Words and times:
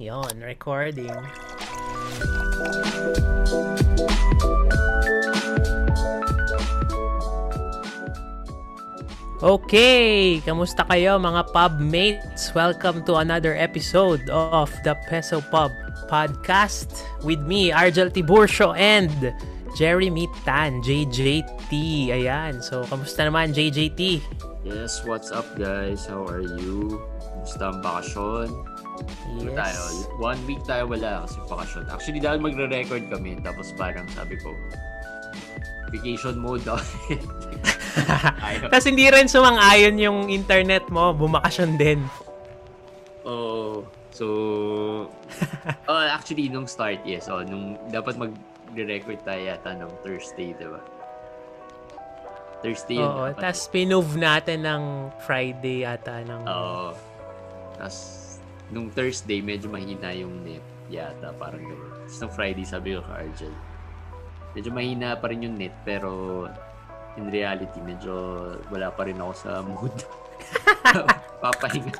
Yon, 0.00 0.40
recording. 0.40 1.12
Okay, 9.44 10.40
kamusta 10.40 10.88
kayo 10.88 11.20
mga 11.20 11.52
pub 11.52 11.76
mates? 11.84 12.48
Welcome 12.56 13.04
to 13.04 13.20
another 13.20 13.52
episode 13.52 14.24
of 14.32 14.72
the 14.88 14.96
Peso 15.04 15.44
Pub 15.52 15.68
podcast 16.08 17.04
with 17.20 17.44
me, 17.44 17.68
Argel 17.68 18.08
Tiburcio 18.08 18.72
and 18.72 19.12
Jeremy 19.76 20.32
Tan, 20.48 20.80
JJT. 20.80 21.72
Ayan, 22.08 22.64
so 22.64 22.88
kamusta 22.88 23.28
naman 23.28 23.52
JJT? 23.52 24.24
Yes, 24.64 25.04
what's 25.04 25.28
up 25.28 25.44
guys? 25.60 26.08
How 26.08 26.24
are 26.24 26.40
you? 26.40 27.04
Kamusta 27.20 27.68
ang 27.68 27.84
bakasyon? 27.84 28.69
Yes. 29.40 29.56
tayo? 29.56 29.80
One 30.20 30.40
week 30.44 30.62
tayo 30.68 30.84
wala 30.90 31.24
kasi 31.24 31.36
bakasyon. 31.48 31.84
Actually, 31.88 32.20
dahil 32.20 32.38
magre-record 32.42 33.04
kami, 33.08 33.38
tapos 33.40 33.72
parang 33.74 34.04
sabi 34.12 34.36
ko, 34.38 34.52
vacation 35.90 36.38
mode 36.38 36.62
daw. 36.62 36.78
Tapos 38.70 38.86
hindi 38.86 39.10
rin 39.10 39.26
sumang-ayon 39.26 39.98
yung 39.98 40.18
internet 40.30 40.86
mo, 40.88 41.10
bumakasyon 41.10 41.74
din. 41.74 42.00
Oo. 43.26 43.84
so, 44.14 44.26
oh, 45.90 46.06
actually, 46.06 46.46
nung 46.46 46.70
start, 46.70 47.02
yes. 47.02 47.26
Oh, 47.26 47.42
nung 47.42 47.74
dapat 47.90 48.14
mag-record 48.14 49.18
tayo 49.26 49.42
yata 49.42 49.74
ng 49.74 49.90
Thursday, 50.06 50.54
di 50.54 50.66
ba? 50.66 50.80
Thursday 52.60 53.00
yun. 53.00 53.08
Oo, 53.08 53.32
tapos 53.34 53.66
pinove 53.72 54.14
natin 54.20 54.68
ng 54.68 54.82
Friday 55.24 55.88
ata 55.88 56.22
ng... 56.22 56.42
Oo. 56.44 56.92
Tapos, 57.80 58.19
nung 58.70 58.88
Thursday, 58.90 59.42
medyo 59.42 59.70
mahina 59.70 60.14
yung 60.14 60.42
net. 60.42 60.62
Yata, 60.90 61.30
parang 61.38 61.62
gano'n. 61.62 62.06
Tapos 62.06 62.18
nung 62.18 62.34
Friday, 62.34 62.66
sabi 62.66 62.98
ko 62.98 63.02
ka, 63.06 63.22
Argel, 63.22 63.54
medyo 64.54 64.70
mahina 64.74 65.14
pa 65.14 65.30
rin 65.30 65.46
yung 65.46 65.54
net, 65.54 65.74
pero 65.86 66.46
in 67.14 67.30
reality, 67.30 67.78
medyo 67.78 68.14
wala 68.70 68.90
pa 68.90 69.06
rin 69.06 69.18
ako 69.18 69.32
sa 69.34 69.50
mood. 69.62 69.94
Papahinga. 71.42 71.98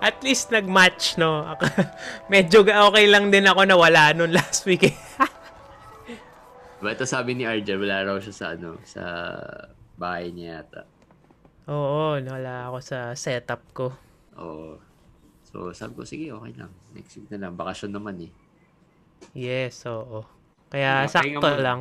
At 0.00 0.22
least 0.22 0.50
nag-match, 0.54 1.18
no? 1.18 1.42
Medyo 2.32 2.62
okay 2.64 3.06
lang 3.10 3.34
din 3.34 3.44
ako 3.44 3.66
na 3.66 3.76
wala 3.76 4.14
nun 4.14 4.30
last 4.30 4.62
week. 4.64 4.86
eh. 4.86 4.96
Ito 6.80 7.04
sabi 7.04 7.36
ni 7.36 7.44
Argel, 7.44 7.76
wala 7.76 8.06
raw 8.08 8.16
siya 8.16 8.34
sa, 8.34 8.46
ano, 8.56 8.80
sa 8.86 9.02
bahay 10.00 10.32
niya 10.32 10.62
yata. 10.64 10.82
Oo, 11.68 12.16
wala 12.16 12.72
ako 12.72 12.78
sa 12.80 12.98
setup 13.12 13.62
ko. 13.76 13.92
Oo. 14.40 14.89
So, 15.50 15.74
sabi 15.74 15.92
ko, 15.94 16.02
sige, 16.06 16.30
okay 16.30 16.54
lang. 16.54 16.70
Next 16.94 17.18
week 17.18 17.28
na 17.28 17.46
lang. 17.46 17.58
Bakasyon 17.58 17.90
naman 17.90 18.14
eh. 18.22 18.30
Yes, 19.34 19.82
oo. 19.84 20.22
Kaya 20.70 21.04
pahinga 21.04 21.10
sakto 21.10 21.38
muna. 21.42 21.58
lang. 21.58 21.80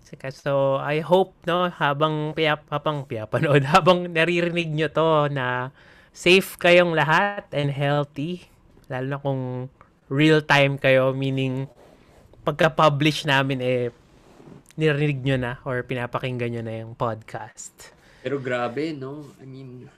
Sika- 0.00 0.32
So, 0.32 0.80
I 0.80 1.04
hope, 1.04 1.36
no, 1.44 1.68
habang 1.68 2.32
piyap, 2.32 2.64
habang 2.72 3.04
piyapanood, 3.04 3.66
habang 3.76 4.08
naririnig 4.08 4.72
nyo 4.72 4.88
to 4.88 5.08
na 5.28 5.68
safe 6.10 6.56
kayong 6.56 6.96
lahat 6.96 7.44
and 7.52 7.74
healthy. 7.74 8.48
Lalo 8.88 9.06
na 9.06 9.18
kung 9.18 9.42
real 10.08 10.40
time 10.40 10.78
kayo, 10.78 11.12
meaning 11.12 11.66
pagka-publish 12.46 13.26
namin, 13.26 13.58
eh, 13.60 13.90
nirinig 14.78 15.20
nyo 15.20 15.36
na 15.36 15.52
or 15.66 15.82
pinapakinggan 15.82 16.54
nyo 16.54 16.62
na 16.62 16.74
yung 16.80 16.94
podcast. 16.94 17.92
Pero 18.22 18.38
grabe, 18.38 18.94
no? 18.94 19.26
I 19.38 19.44
mean, 19.44 19.90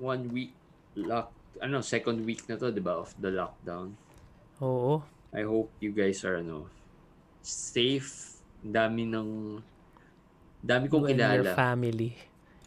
one 0.00 0.32
week 0.32 0.52
lock, 0.96 1.28
ano, 1.60 1.82
second 1.84 2.22
week 2.24 2.46
na 2.48 2.58
to, 2.58 2.70
di 2.70 2.82
ba, 2.82 2.98
of 3.02 3.14
the 3.18 3.30
lockdown. 3.30 3.94
Oo. 4.62 5.02
I 5.34 5.42
hope 5.42 5.70
you 5.82 5.90
guys 5.90 6.22
are, 6.22 6.38
ano, 6.38 6.70
safe. 7.42 8.38
Dami 8.64 9.04
ng, 9.04 9.60
dami 10.64 10.86
kong 10.88 11.04
You 11.04 11.12
and 11.12 11.20
your 11.20 11.44
kilala 11.44 11.52
family. 11.52 12.10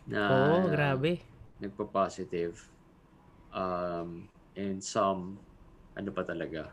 na 0.07 0.19
Oo, 0.29 0.72
grabe. 0.72 1.19
nagpa-positive. 1.57 2.53
Um, 3.51 4.29
and 4.53 4.79
some, 4.79 5.41
ano 5.97 6.09
pa 6.13 6.22
talaga, 6.22 6.69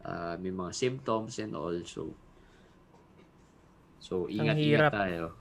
uh, 0.00 0.34
may 0.40 0.48
mga 0.48 0.72
symptoms 0.72 1.36
and 1.38 1.52
also, 1.52 2.10
so, 4.00 4.24
ingat-ingat 4.26 4.88
tayo. 4.90 5.36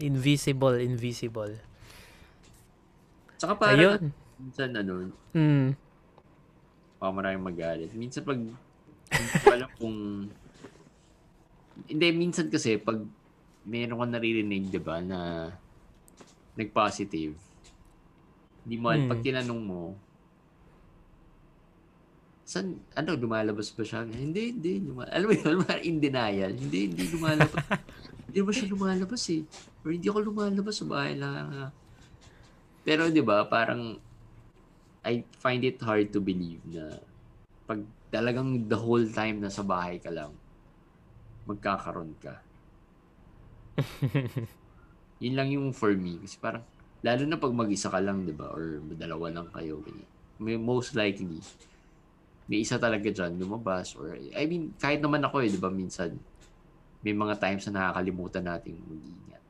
Invisible, 0.00 0.78
invisible. 0.80 1.58
Saka 3.36 3.54
parang, 3.58 4.00
Ayun. 4.00 4.02
Minsan, 4.38 4.70
ano, 4.74 5.12
Mm. 5.34 5.74
baka 6.98 7.10
maraming 7.14 7.46
magalit. 7.46 7.90
Minsan 7.94 8.26
pag 8.26 8.38
hindi 8.38 9.34
ko 9.42 9.46
alam 9.54 9.70
kung 9.78 9.96
hindi, 11.86 12.06
minsan 12.10 12.50
kasi 12.50 12.74
pag 12.78 12.98
meron 13.62 14.00
kang 14.02 14.14
naririnig, 14.14 14.66
di 14.72 14.80
ba, 14.82 14.98
na 14.98 15.50
nag-positive, 16.58 17.38
hindi 18.66 18.76
mo, 18.76 18.90
Hmm. 18.90 19.06
pag 19.06 19.22
tinanong 19.22 19.62
mo, 19.62 19.82
saan, 22.48 22.80
ano, 22.96 23.12
lumalabas 23.14 23.70
ba 23.76 23.84
siya? 23.84 24.08
Hindi, 24.08 24.56
hindi. 24.56 24.80
Luma, 24.80 25.04
alam 25.12 25.28
mo 25.28 25.34
yun, 25.36 25.60
in 25.84 26.00
denial. 26.00 26.56
Hindi, 26.56 26.88
hindi 26.88 27.04
lumalabas. 27.12 27.60
hindi 28.26 28.38
ba 28.40 28.50
siya 28.56 28.72
lumalabas 28.72 29.22
eh? 29.28 29.44
Or 29.84 29.92
hindi 29.92 30.08
ako 30.08 30.18
lumalabas 30.32 30.74
sa 30.80 30.86
bahay 30.88 31.14
lang. 31.20 31.68
Pero 32.88 33.12
di 33.12 33.20
ba, 33.20 33.44
parang 33.44 34.00
I 35.06 35.22
find 35.38 35.62
it 35.62 35.78
hard 35.82 36.10
to 36.14 36.20
believe 36.20 36.62
na 36.66 36.98
pag 37.68 37.84
talagang 38.08 38.66
the 38.66 38.78
whole 38.78 39.04
time 39.12 39.44
na 39.44 39.52
sa 39.52 39.60
bahay 39.60 40.00
ka 40.00 40.08
lang, 40.08 40.32
magkakaroon 41.44 42.16
ka. 42.20 42.40
Yun 45.22 45.34
lang 45.34 45.48
yung 45.52 45.68
for 45.76 45.92
me. 45.92 46.18
Kasi 46.24 46.36
parang, 46.40 46.64
lalo 47.04 47.22
na 47.28 47.38
pag 47.38 47.54
mag-isa 47.54 47.92
ka 47.92 48.00
lang, 48.00 48.24
di 48.24 48.34
ba? 48.34 48.48
Or 48.50 48.80
dalawa 48.96 49.28
lang 49.30 49.48
kayo. 49.52 49.80
ganyan. 49.84 50.08
May 50.38 50.56
most 50.56 50.94
likely, 50.94 51.42
may 52.48 52.62
isa 52.64 52.80
talaga 52.80 53.10
dyan 53.10 53.36
lumabas. 53.36 53.92
Or, 53.98 54.16
I 54.16 54.44
mean, 54.48 54.72
kahit 54.80 55.04
naman 55.04 55.22
ako 55.22 55.44
eh, 55.44 55.50
di 55.52 55.60
ba? 55.60 55.68
Minsan, 55.68 56.16
may 57.02 57.14
mga 57.14 57.38
times 57.38 57.68
na 57.68 57.86
nakakalimutan 57.92 58.44
natin 58.46 58.74
mag-ingat. 58.86 59.42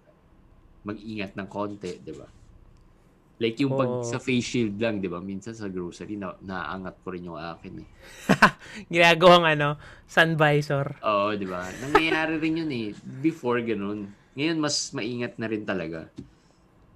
Mag-ingat 0.84 1.32
ng 1.36 1.48
konti, 1.48 1.92
di 2.00 2.12
ba? 2.12 2.28
Like 3.38 3.62
yung 3.62 3.78
pag 3.78 4.02
Oo. 4.02 4.06
sa 4.06 4.18
face 4.18 4.42
shield 4.42 4.82
lang, 4.82 4.98
di 4.98 5.06
ba? 5.06 5.22
Minsan 5.22 5.54
sa 5.54 5.70
grocery, 5.70 6.18
na, 6.18 6.34
naangat 6.42 6.98
ko 7.06 7.14
rin 7.14 7.30
yung 7.30 7.38
akin 7.38 7.86
eh. 7.86 7.88
Ginagawang 8.92 9.46
ano, 9.46 9.78
sun 10.10 10.34
visor. 10.34 10.98
Oo, 11.06 11.38
di 11.38 11.46
ba? 11.46 11.62
Nangyayari 11.86 12.42
rin 12.42 12.66
yun 12.66 12.72
eh. 12.74 12.88
Before 13.22 13.62
ganun. 13.62 14.10
Ngayon, 14.34 14.58
mas 14.58 14.90
maingat 14.90 15.38
na 15.38 15.46
rin 15.46 15.62
talaga. 15.62 16.10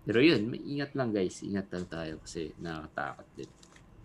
Pero 0.02 0.18
yun, 0.18 0.50
ingat 0.50 0.98
lang 0.98 1.14
guys. 1.14 1.46
Ingat 1.46 1.70
lang 1.70 1.86
tayo 1.86 2.18
kasi 2.26 2.50
nakakatakot 2.58 3.28
din. 3.38 3.50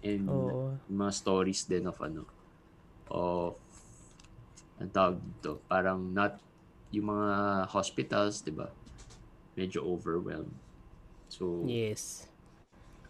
And 0.06 0.26
Oo. 0.30 0.78
mga 0.94 1.12
stories 1.18 1.66
din 1.66 1.90
of 1.90 1.98
ano, 2.06 2.22
of, 3.10 3.58
ang 4.78 4.94
tawag 4.94 5.18
dito, 5.18 5.58
parang 5.66 6.06
not, 6.14 6.38
yung 6.94 7.10
mga 7.18 7.66
hospitals, 7.74 8.46
di 8.46 8.54
ba? 8.54 8.70
Medyo 9.58 9.82
overwhelmed. 9.82 10.67
So, 11.30 11.68
Yes. 11.68 12.28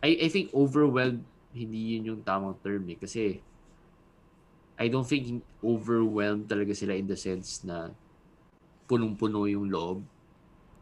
I, 0.01 0.25
I 0.25 0.27
think 0.29 0.53
overwhelmed, 0.53 1.25
hindi 1.53 1.97
yun 1.97 2.13
yung 2.13 2.21
tamang 2.21 2.57
term 2.61 2.85
eh. 2.89 2.97
Kasi, 2.97 3.41
I 4.77 4.85
don't 4.93 5.09
think 5.09 5.41
overwhelmed 5.65 6.45
talaga 6.45 6.77
sila 6.77 6.93
in 6.93 7.09
the 7.09 7.17
sense 7.17 7.65
na 7.65 7.89
punong-puno 8.85 9.49
yung 9.49 9.73
loob. 9.73 10.05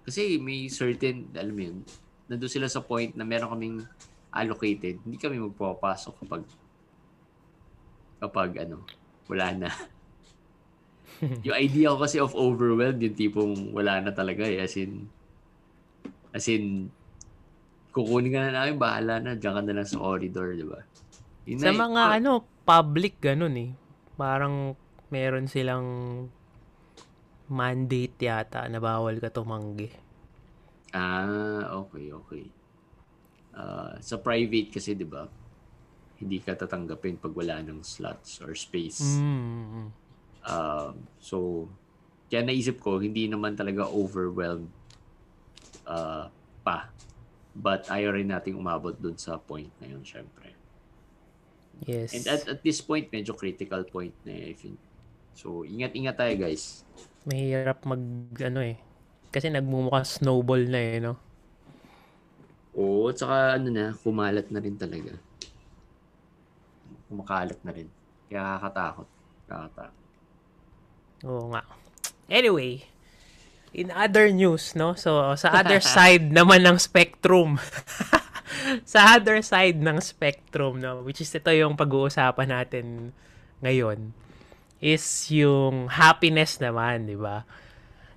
Kasi 0.04 0.36
may 0.38 0.68
certain, 0.68 1.32
alam 1.32 1.56
mo 1.56 1.62
yun, 1.64 1.78
nandun 2.28 2.52
sila 2.52 2.68
sa 2.68 2.84
point 2.84 3.16
na 3.16 3.24
meron 3.24 3.56
kaming 3.56 3.80
allocated. 4.36 5.00
Hindi 5.02 5.16
kami 5.16 5.40
magpapasok 5.40 6.14
kapag 6.22 6.44
kapag 8.20 8.52
ano, 8.68 8.84
wala 9.32 9.48
na. 9.56 9.70
yung 11.46 11.56
idea 11.56 11.96
ko 11.96 11.98
kasi 12.04 12.20
of 12.20 12.36
overwhelmed, 12.36 13.00
yung 13.00 13.18
tipong 13.18 13.72
wala 13.72 14.04
na 14.04 14.12
talaga 14.12 14.44
eh. 14.44 14.60
As 14.60 14.76
in, 14.76 15.08
as 16.36 16.46
in, 16.52 16.92
kukunin 17.96 18.36
ka 18.36 18.40
na 18.44 18.52
namin, 18.52 18.76
bahala 18.76 19.24
na, 19.24 19.40
diyan 19.40 19.56
ka 19.56 19.62
na 19.64 19.76
lang 19.80 19.88
sa 19.88 20.04
corridor, 20.04 20.52
di 20.52 20.68
ba? 20.68 20.84
Yun 21.48 21.64
Sa 21.64 21.72
na- 21.72 21.80
mga 21.88 22.02
ano, 22.20 22.32
public 22.68 23.24
ganun 23.24 23.56
eh. 23.56 23.72
Parang 24.20 24.76
meron 25.08 25.48
silang 25.48 25.88
mandate 27.48 28.20
yata 28.20 28.68
na 28.68 28.84
bawal 28.84 29.16
ka 29.24 29.32
tumanggi. 29.32 29.88
Ah, 30.92 31.72
okay, 31.72 32.12
okay. 32.12 32.46
Ah, 33.56 33.96
sa 34.04 34.20
private 34.20 34.76
kasi, 34.76 34.92
di 34.92 35.08
ba, 35.08 35.24
hindi 36.20 36.44
ka 36.44 36.56
tatanggapin 36.56 37.16
pag 37.16 37.32
wala 37.32 37.64
ng 37.64 37.80
slots 37.80 38.44
or 38.44 38.52
space. 38.60 39.20
Mm. 39.20 39.92
Um, 40.44 40.94
so, 41.20 41.68
kaya 42.28 42.44
naisip 42.44 42.84
ko, 42.84 43.00
hindi 43.00 43.32
naman 43.32 43.56
talaga 43.56 43.88
overwhelmed 43.88 44.72
uh, 45.88 46.28
pa. 46.64 46.92
But 47.56 47.88
ayaw 47.88 48.20
rin 48.20 48.36
nating 48.36 48.60
umabot 48.60 48.92
dun 49.00 49.16
sa 49.16 49.40
point 49.40 49.72
na 49.80 49.88
yun, 49.88 50.04
syempre. 50.04 50.52
Yes. 51.88 52.12
And 52.12 52.24
at, 52.28 52.44
at 52.52 52.60
this 52.60 52.84
point, 52.84 53.08
medyo 53.08 53.32
critical 53.32 53.84
point 53.88 54.16
na 54.28 54.32
eh. 54.32 54.56
So, 55.36 55.64
ingat-ingat 55.64 56.16
tayo 56.20 56.36
guys. 56.36 56.84
Mahirap 57.28 57.84
mag, 57.88 58.04
ano 58.44 58.60
eh. 58.60 58.80
Kasi 59.32 59.52
nagmumukhang 59.52 60.08
snowball 60.08 60.64
na 60.68 60.80
eh, 60.80 61.00
no? 61.04 61.20
Oo, 62.76 63.12
at 63.12 63.20
saka 63.20 63.56
ano 63.56 63.68
na, 63.72 63.96
kumalat 63.96 64.52
na 64.52 64.60
rin 64.60 64.76
talaga. 64.76 65.16
Kumakalat 67.08 67.60
na 67.64 67.72
rin. 67.72 67.88
Kaya 68.28 68.60
kakatakot. 68.60 69.08
Kakatakot. 69.48 70.04
Oo 71.24 71.52
nga. 71.56 71.64
Anyway, 72.28 72.84
in 73.76 73.92
other 73.92 74.32
news, 74.32 74.72
no? 74.80 74.96
So, 74.96 75.36
sa 75.36 75.52
other 75.52 75.84
side 76.00 76.32
naman 76.32 76.64
ng 76.64 76.80
spectrum. 76.80 77.60
sa 78.88 79.20
other 79.20 79.44
side 79.44 79.84
ng 79.84 80.00
spectrum, 80.00 80.80
no? 80.80 81.04
Which 81.04 81.20
is 81.20 81.36
ito 81.36 81.52
yung 81.52 81.76
pag-uusapan 81.76 82.48
natin 82.56 83.12
ngayon 83.60 84.16
is 84.86 85.32
yung 85.32 85.90
happiness 85.90 86.60
naman, 86.60 87.10
di 87.10 87.18
ba? 87.18 87.48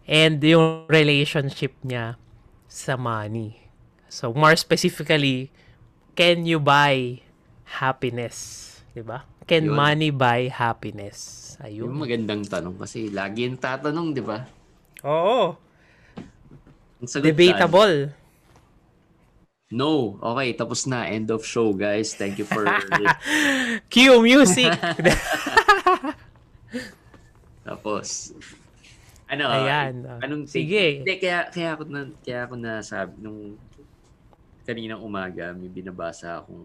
And 0.09 0.37
yung 0.45 0.85
relationship 0.89 1.73
niya 1.81 2.21
sa 2.69 3.01
money. 3.01 3.69
So, 4.13 4.33
more 4.33 4.57
specifically, 4.57 5.53
can 6.13 6.45
you 6.45 6.61
buy 6.61 7.25
happiness? 7.81 8.67
Di 8.93 9.05
ba? 9.05 9.25
Can 9.49 9.73
Yun. 9.73 9.77
money 9.77 10.11
buy 10.13 10.53
happiness? 10.53 11.57
Ayun. 11.65 11.89
Yung 11.89 12.01
magandang 12.05 12.45
tanong 12.45 12.77
kasi 12.77 13.09
lagi 13.09 13.49
yung 13.49 13.57
tatanong, 13.57 14.13
di 14.13 14.21
ba? 14.25 14.45
Oo. 15.05 15.55
Debatable. 17.23 18.11
No. 19.71 20.19
Okay, 20.19 20.57
tapos 20.57 20.89
na. 20.89 21.07
End 21.07 21.31
of 21.31 21.45
show, 21.45 21.71
guys. 21.77 22.17
Thank 22.17 22.41
you 22.41 22.47
for... 22.49 22.65
Cue 23.93 24.19
music. 24.25 24.71
tapos, 27.69 28.33
ano, 29.29 29.45
Ayan. 29.47 30.09
anong 30.25 30.49
take? 30.49 30.65
Sige. 30.65 30.85
Hindi, 31.05 31.15
kaya, 31.21 31.53
kaya 31.53 31.69
ako 31.77 31.83
na, 31.87 32.01
kaya 32.25 32.41
ako 32.49 32.55
na 32.57 32.73
sabi, 32.81 33.13
nung 33.21 33.61
kaninang 34.65 35.05
umaga, 35.05 35.53
may 35.53 35.69
binabasa 35.69 36.41
akong 36.41 36.65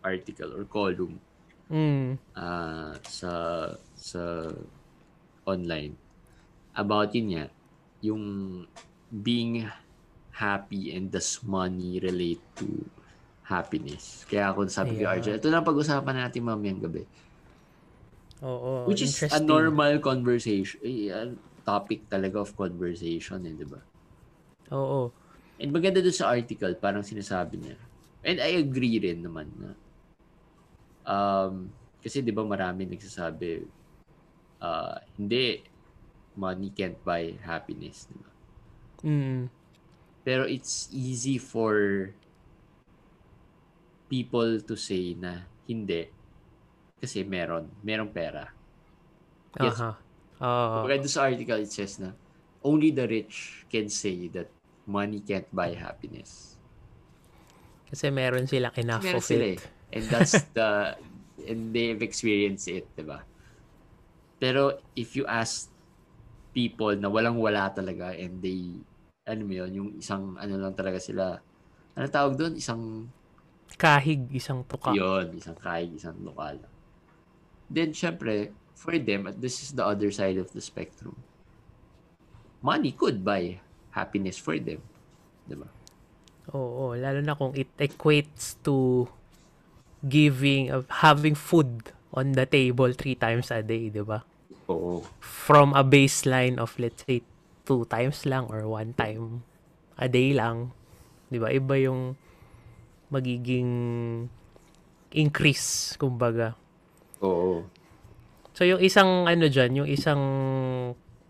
article 0.00 0.50
or 0.56 0.64
column 0.64 1.20
mm. 1.68 2.16
ah, 2.34 2.96
sa 3.04 3.32
sa 3.94 4.48
online 5.44 5.94
about 6.74 7.12
yun 7.12 7.26
nga 7.34 7.46
yung 8.00 8.24
being 9.10 9.66
happy 10.32 10.94
and 10.94 11.10
does 11.12 11.42
money 11.44 12.00
relate 12.00 12.40
to 12.56 12.86
happiness. 13.44 14.24
Kaya 14.30 14.54
ako 14.54 14.70
sabi 14.70 14.96
ko, 14.96 15.04
Ayan. 15.04 15.18
Arjel, 15.18 15.36
ito 15.36 15.50
na 15.50 15.60
pag-usapan 15.60 16.16
natin 16.24 16.46
mamayang 16.46 16.80
gabi. 16.80 17.04
Oo. 18.40 18.86
Which 18.88 19.04
is 19.04 19.20
a 19.26 19.42
normal 19.42 20.00
conversation, 20.00 20.80
eh, 20.80 21.12
a 21.12 21.28
topic 21.66 22.08
talaga 22.08 22.40
of 22.40 22.54
conversation, 22.56 23.42
eh, 23.44 23.52
di 23.52 23.66
ba? 23.66 23.82
Oo. 24.72 25.12
And 25.60 25.74
maganda 25.74 26.00
doon 26.00 26.16
sa 26.16 26.32
article, 26.32 26.72
parang 26.80 27.04
sinasabi 27.04 27.60
niya. 27.60 27.76
And 28.24 28.40
I 28.40 28.56
agree 28.56 28.96
rin 28.96 29.20
naman 29.20 29.50
na 29.60 29.76
um, 31.04 31.68
kasi 32.00 32.24
di 32.24 32.32
ba 32.32 32.44
marami 32.44 32.88
nagsasabi 32.88 33.64
uh, 34.60 34.96
hindi 35.16 35.60
money 36.36 36.70
can't 36.70 36.98
buy 37.04 37.34
happiness. 37.42 38.06
Di 38.10 38.16
ba? 38.18 38.30
Mm. 39.06 39.42
Pero 40.20 40.44
it's 40.44 40.88
easy 40.92 41.40
for 41.40 42.12
people 44.10 44.60
to 44.60 44.74
say 44.76 45.14
na 45.16 45.46
hindi 45.64 46.04
kasi 47.00 47.24
meron, 47.24 47.64
merong 47.80 48.12
pera. 48.12 48.44
Yes. 49.56 49.80
Kumbaga 50.36 51.00
doon 51.00 51.08
sa 51.08 51.32
article, 51.32 51.64
it 51.64 51.72
says 51.72 51.96
na 51.96 52.12
only 52.60 52.92
the 52.92 53.08
rich 53.08 53.64
can 53.72 53.88
say 53.88 54.28
that 54.28 54.52
money 54.84 55.24
can't 55.24 55.48
buy 55.48 55.72
happiness. 55.72 56.60
Kasi 57.88 58.12
meron 58.12 58.44
silang 58.44 58.76
enough 58.76 59.02
Meron 59.02 59.18
of 59.18 59.24
sila 59.24 59.46
it. 59.56 59.64
eh. 59.64 59.96
And 59.96 60.04
that's 60.06 60.36
the, 60.56 60.94
and 61.48 61.72
they've 61.72 62.04
experienced 62.04 62.68
it, 62.68 62.84
di 62.94 63.02
ba? 63.02 63.24
Pero 64.36 64.76
if 64.94 65.16
you 65.16 65.24
ask 65.24 65.69
people 66.50 66.94
na 66.98 67.08
walang-wala 67.10 67.70
talaga 67.70 68.14
and 68.14 68.42
they, 68.42 68.78
ano 69.26 69.42
mo 69.46 69.52
yun, 69.54 69.70
yung 69.70 69.90
isang, 69.96 70.34
ano 70.36 70.54
lang 70.58 70.74
talaga 70.74 70.98
sila, 70.98 71.38
ano 71.94 72.06
tawag 72.10 72.34
doon? 72.38 72.54
Isang, 72.58 73.06
Kahig, 73.78 74.26
isang 74.34 74.66
tuka. 74.66 74.90
yun, 74.90 75.30
isang 75.38 75.54
kaig, 75.54 75.94
isang 75.94 76.18
lokal. 76.26 76.58
Then, 77.70 77.94
syempre, 77.94 78.50
for 78.74 78.98
them, 78.98 79.30
at 79.30 79.38
this 79.38 79.62
is 79.62 79.78
the 79.78 79.86
other 79.86 80.10
side 80.10 80.36
of 80.36 80.50
the 80.50 80.58
spectrum, 80.58 81.14
money 82.58 82.90
could 82.90 83.22
buy 83.22 83.62
happiness 83.94 84.36
for 84.36 84.58
them. 84.58 84.82
Di 85.46 85.54
ba? 85.54 85.70
Oo. 86.50 86.98
Lalo 86.98 87.22
na 87.22 87.38
kung 87.38 87.54
it 87.54 87.70
equates 87.78 88.58
to 88.66 89.06
giving, 90.02 90.74
of 90.74 90.90
having 91.04 91.38
food 91.38 91.94
on 92.10 92.34
the 92.34 92.42
table 92.44 92.90
three 92.90 93.14
times 93.14 93.54
a 93.54 93.62
day, 93.62 93.86
di 93.86 94.02
ba? 94.02 94.26
Oo. 94.70 95.02
From 95.18 95.74
a 95.74 95.82
baseline 95.82 96.56
of, 96.62 96.78
let's 96.78 97.02
say, 97.02 97.26
two 97.66 97.82
times 97.90 98.22
lang 98.22 98.46
or 98.46 98.66
one 98.70 98.94
time 98.94 99.42
a 99.98 100.06
day 100.06 100.30
lang. 100.30 100.70
Di 101.26 101.42
ba? 101.42 101.50
Iba 101.50 101.74
yung 101.82 102.14
magiging 103.10 103.70
increase, 105.10 105.98
kumbaga. 105.98 106.54
Oo. 107.20 107.66
So, 108.54 108.62
yung 108.62 108.78
isang, 108.78 109.26
ano 109.26 109.50
dyan, 109.50 109.82
yung 109.82 109.90
isang 109.90 110.22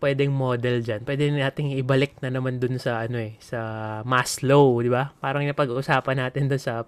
pwedeng 0.01 0.33
model 0.33 0.81
dyan, 0.81 1.05
pwede 1.05 1.29
nating 1.29 1.77
ibalik 1.81 2.17
na 2.25 2.33
naman 2.33 2.57
dun 2.57 2.81
sa, 2.81 3.05
ano 3.05 3.21
eh, 3.21 3.37
sa 3.37 4.01
Maslow, 4.01 4.81
di 4.81 4.89
ba? 4.89 5.13
Parang 5.21 5.45
yung 5.45 5.57
pag-uusapan 5.57 6.17
natin 6.17 6.49
dun 6.49 6.61
sa 6.61 6.85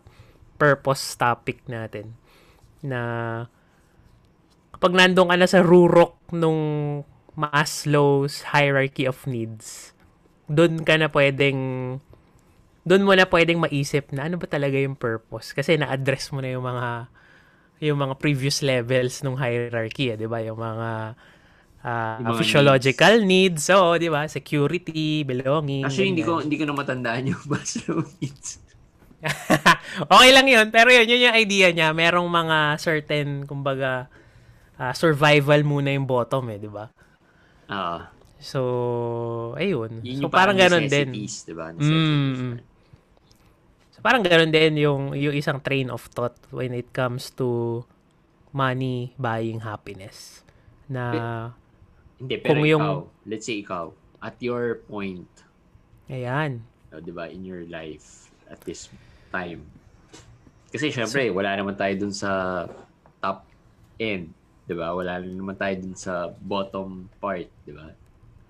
purpose 0.58 1.18
topic 1.18 1.62
natin. 1.70 2.18
Na, 2.82 3.02
kapag 4.84 5.00
nandun 5.00 5.32
ka 5.32 5.40
na 5.40 5.48
sa 5.48 5.64
rurok 5.64 6.20
nung 6.36 6.60
Maslow's 7.40 8.52
hierarchy 8.52 9.08
of 9.08 9.16
needs, 9.24 9.96
dun 10.52 10.84
ka 10.84 11.00
na 11.00 11.08
pwedeng, 11.08 11.56
dun 12.84 13.08
mo 13.08 13.16
na 13.16 13.24
pwedeng 13.24 13.64
maisip 13.64 14.12
na 14.12 14.28
ano 14.28 14.36
ba 14.36 14.44
talaga 14.44 14.76
yung 14.76 15.00
purpose. 15.00 15.56
Kasi 15.56 15.80
na-address 15.80 16.36
mo 16.36 16.44
na 16.44 16.52
yung 16.52 16.68
mga 16.68 17.08
yung 17.80 17.96
mga 17.96 18.20
previous 18.20 18.60
levels 18.60 19.24
ng 19.24 19.40
hierarchy, 19.40 20.12
eh, 20.12 20.20
'di 20.20 20.28
ba? 20.28 20.44
Yung 20.44 20.60
mga 20.60 21.16
ah, 21.88 22.20
Yung 22.20 22.36
mga 22.36 22.40
physiological 22.44 23.24
needs, 23.24 23.64
so 23.64 23.96
'di 23.96 24.12
ba? 24.12 24.28
Security, 24.28 25.24
belonging. 25.24 25.88
Actually, 25.88 26.12
hindi 26.12 26.28
ko 26.28 26.44
hindi 26.44 26.60
ko 26.60 26.68
na 26.68 26.76
matandaan 26.76 27.32
yung 27.32 27.40
Maslow 27.56 28.04
needs. 28.20 28.60
okay 30.12 30.32
lang 30.36 30.52
'yun, 30.52 30.68
pero 30.76 30.92
yun, 30.92 31.08
yun 31.08 31.32
yung 31.32 31.36
idea 31.40 31.72
niya. 31.72 31.96
Merong 31.96 32.28
mga 32.28 32.84
certain 32.84 33.48
kumbaga 33.48 34.12
ah, 34.84 34.94
survival 34.94 35.64
muna 35.64 35.90
yung 35.90 36.04
bottom 36.04 36.52
eh, 36.52 36.60
'di 36.60 36.68
ba? 36.68 36.92
Ah, 37.66 38.12
So, 38.44 38.60
ayun. 39.56 40.04
yun 40.04 40.20
So 40.20 40.28
parang 40.28 40.60
ganoon 40.60 40.92
din. 40.92 41.16
necessities, 41.16 41.48
'di 41.48 41.54
ba? 41.56 41.72
Mm. 41.72 41.80
Necessities. 41.80 42.40
So 43.90 44.00
parang 44.02 44.20
ganoon 44.22 44.52
din 44.52 44.74
yung 44.78 45.02
yung 45.16 45.32
isang 45.32 45.64
train 45.64 45.88
of 45.88 46.04
thought 46.12 46.36
when 46.52 46.76
it 46.76 46.92
comes 46.92 47.32
to 47.34 47.82
money 48.52 49.16
buying 49.16 49.64
happiness. 49.64 50.44
Na 50.86 51.04
Hindi, 52.14 52.36
pero 52.38 52.60
Kung 52.60 52.68
ikaw, 52.68 52.68
yung- 52.70 53.08
let's 53.24 53.46
say 53.46 53.58
ikaw, 53.58 53.86
at 54.20 54.36
your 54.40 54.84
point, 54.84 55.28
ayan. 56.08 56.64
uh, 56.92 57.00
'di 57.00 57.12
ba, 57.12 57.28
in 57.28 57.42
your 57.42 57.64
life 57.66 58.28
at 58.46 58.60
this 58.62 58.92
time. 59.30 59.64
Kasi 60.68 60.90
syempre, 60.90 61.30
wala 61.30 61.54
naman 61.54 61.74
tayo 61.74 61.96
dun 61.98 62.12
sa 62.12 62.66
top 63.18 63.48
end, 63.98 64.30
'di 64.64 64.74
ba? 64.74 64.92
Wala 64.92 65.20
naman 65.20 65.54
tayo 65.54 65.74
dun 65.78 65.94
sa 65.94 66.30
bottom 66.34 67.08
part, 67.18 67.46
'di 67.64 67.72
ba? 67.72 67.88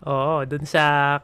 Oo, 0.04 0.44
dun 0.44 0.64
sa 0.64 1.16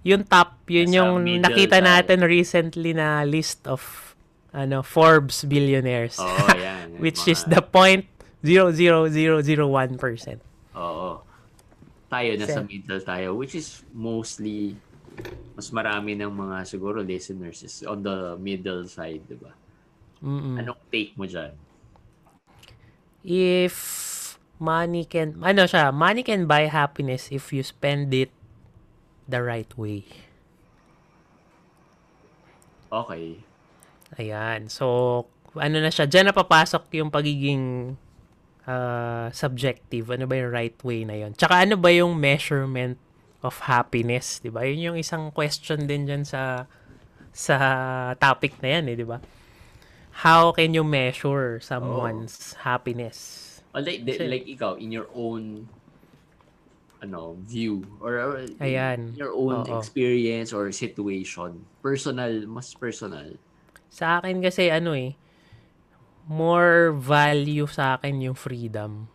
yung 0.00 0.24
top, 0.24 0.64
yun 0.66 0.86
Nasa 0.86 0.96
yung 0.96 1.12
nakita 1.38 1.76
tayo. 1.76 1.84
natin 1.84 2.18
recently 2.22 2.92
na 2.92 3.22
list 3.22 3.66
of 3.66 4.14
ano 4.50 4.80
Forbes 4.80 5.44
billionaires. 5.44 6.16
Oo, 6.16 6.56
yan. 6.60 6.96
which 6.96 7.20
mga- 7.20 7.30
is 7.30 7.40
the 7.44 7.60
point 7.60 8.04
0.0001%. 8.40 10.40
Oo. 10.74 11.20
Tayo, 12.08 12.28
nasa 12.34 12.54
Sa- 12.54 12.64
middle 12.64 13.02
tayo, 13.02 13.36
which 13.36 13.52
is 13.52 13.84
mostly, 13.92 14.74
mas 15.54 15.68
marami 15.70 16.16
ng 16.16 16.26
mga 16.26 16.64
siguro 16.64 17.00
listeners 17.00 17.60
is 17.60 17.84
on 17.84 18.00
the 18.00 18.34
middle 18.36 18.84
side, 18.84 19.20
di 19.28 19.36
ba? 19.36 19.52
Mm-mm. 20.18 20.56
Anong 20.56 20.80
take 20.88 21.12
mo 21.14 21.24
dyan? 21.24 21.52
If 23.22 23.74
money 24.60 25.08
can 25.08 25.40
ano 25.40 25.64
siya, 25.64 25.90
money 25.90 26.22
can 26.22 26.44
buy 26.44 26.68
happiness 26.68 27.32
if 27.32 27.50
you 27.50 27.64
spend 27.64 28.12
it 28.12 28.30
the 29.26 29.40
right 29.40 29.70
way. 29.74 30.04
Okay. 32.90 33.40
Ayan. 34.18 34.66
So, 34.66 35.26
ano 35.54 35.78
na 35.78 35.90
siya, 35.90 36.10
dyan 36.10 36.30
na 36.30 36.34
papasok 36.34 36.90
yung 36.98 37.08
pagiging 37.08 37.94
uh, 38.66 39.30
subjective. 39.30 40.10
Ano 40.10 40.26
ba 40.26 40.34
yung 40.38 40.50
right 40.50 40.78
way 40.82 41.06
na 41.06 41.16
yun? 41.16 41.32
Tsaka 41.34 41.62
ano 41.62 41.78
ba 41.78 41.90
yung 41.94 42.18
measurement 42.18 42.98
of 43.40 43.56
happiness, 43.64 44.38
'di 44.42 44.50
ba? 44.52 44.68
Yun 44.68 44.92
yung 44.92 44.98
isang 45.00 45.32
question 45.32 45.88
din 45.88 46.04
diyan 46.04 46.22
sa 46.28 46.68
sa 47.32 47.56
topic 48.18 48.58
na 48.60 48.78
yan, 48.78 48.84
eh, 48.92 48.96
'di 48.98 49.06
ba? 49.06 49.18
How 50.26 50.52
can 50.52 50.76
you 50.76 50.84
measure 50.84 51.62
someone's 51.62 52.52
oh. 52.58 52.68
happiness? 52.68 53.49
Well, 53.70 53.86
like, 53.86 54.02
Kasi, 54.02 54.26
like 54.26 54.46
ikaw 54.50 54.74
in 54.82 54.90
your 54.90 55.06
own 55.14 55.70
ano 57.00 57.32
view 57.48 57.80
or 58.04 58.20
Ayan. 58.60 59.16
your 59.16 59.32
own 59.32 59.64
Oo. 59.64 59.80
experience 59.80 60.52
or 60.52 60.68
situation 60.68 61.64
personal 61.80 62.44
mas 62.44 62.76
personal. 62.76 63.40
Sa 63.88 64.20
akin 64.20 64.44
kasi 64.44 64.68
ano 64.68 64.92
eh 64.92 65.16
more 66.28 66.92
value 66.92 67.64
sa 67.66 67.96
akin 67.96 68.20
yung 68.20 68.36
freedom. 68.36 69.08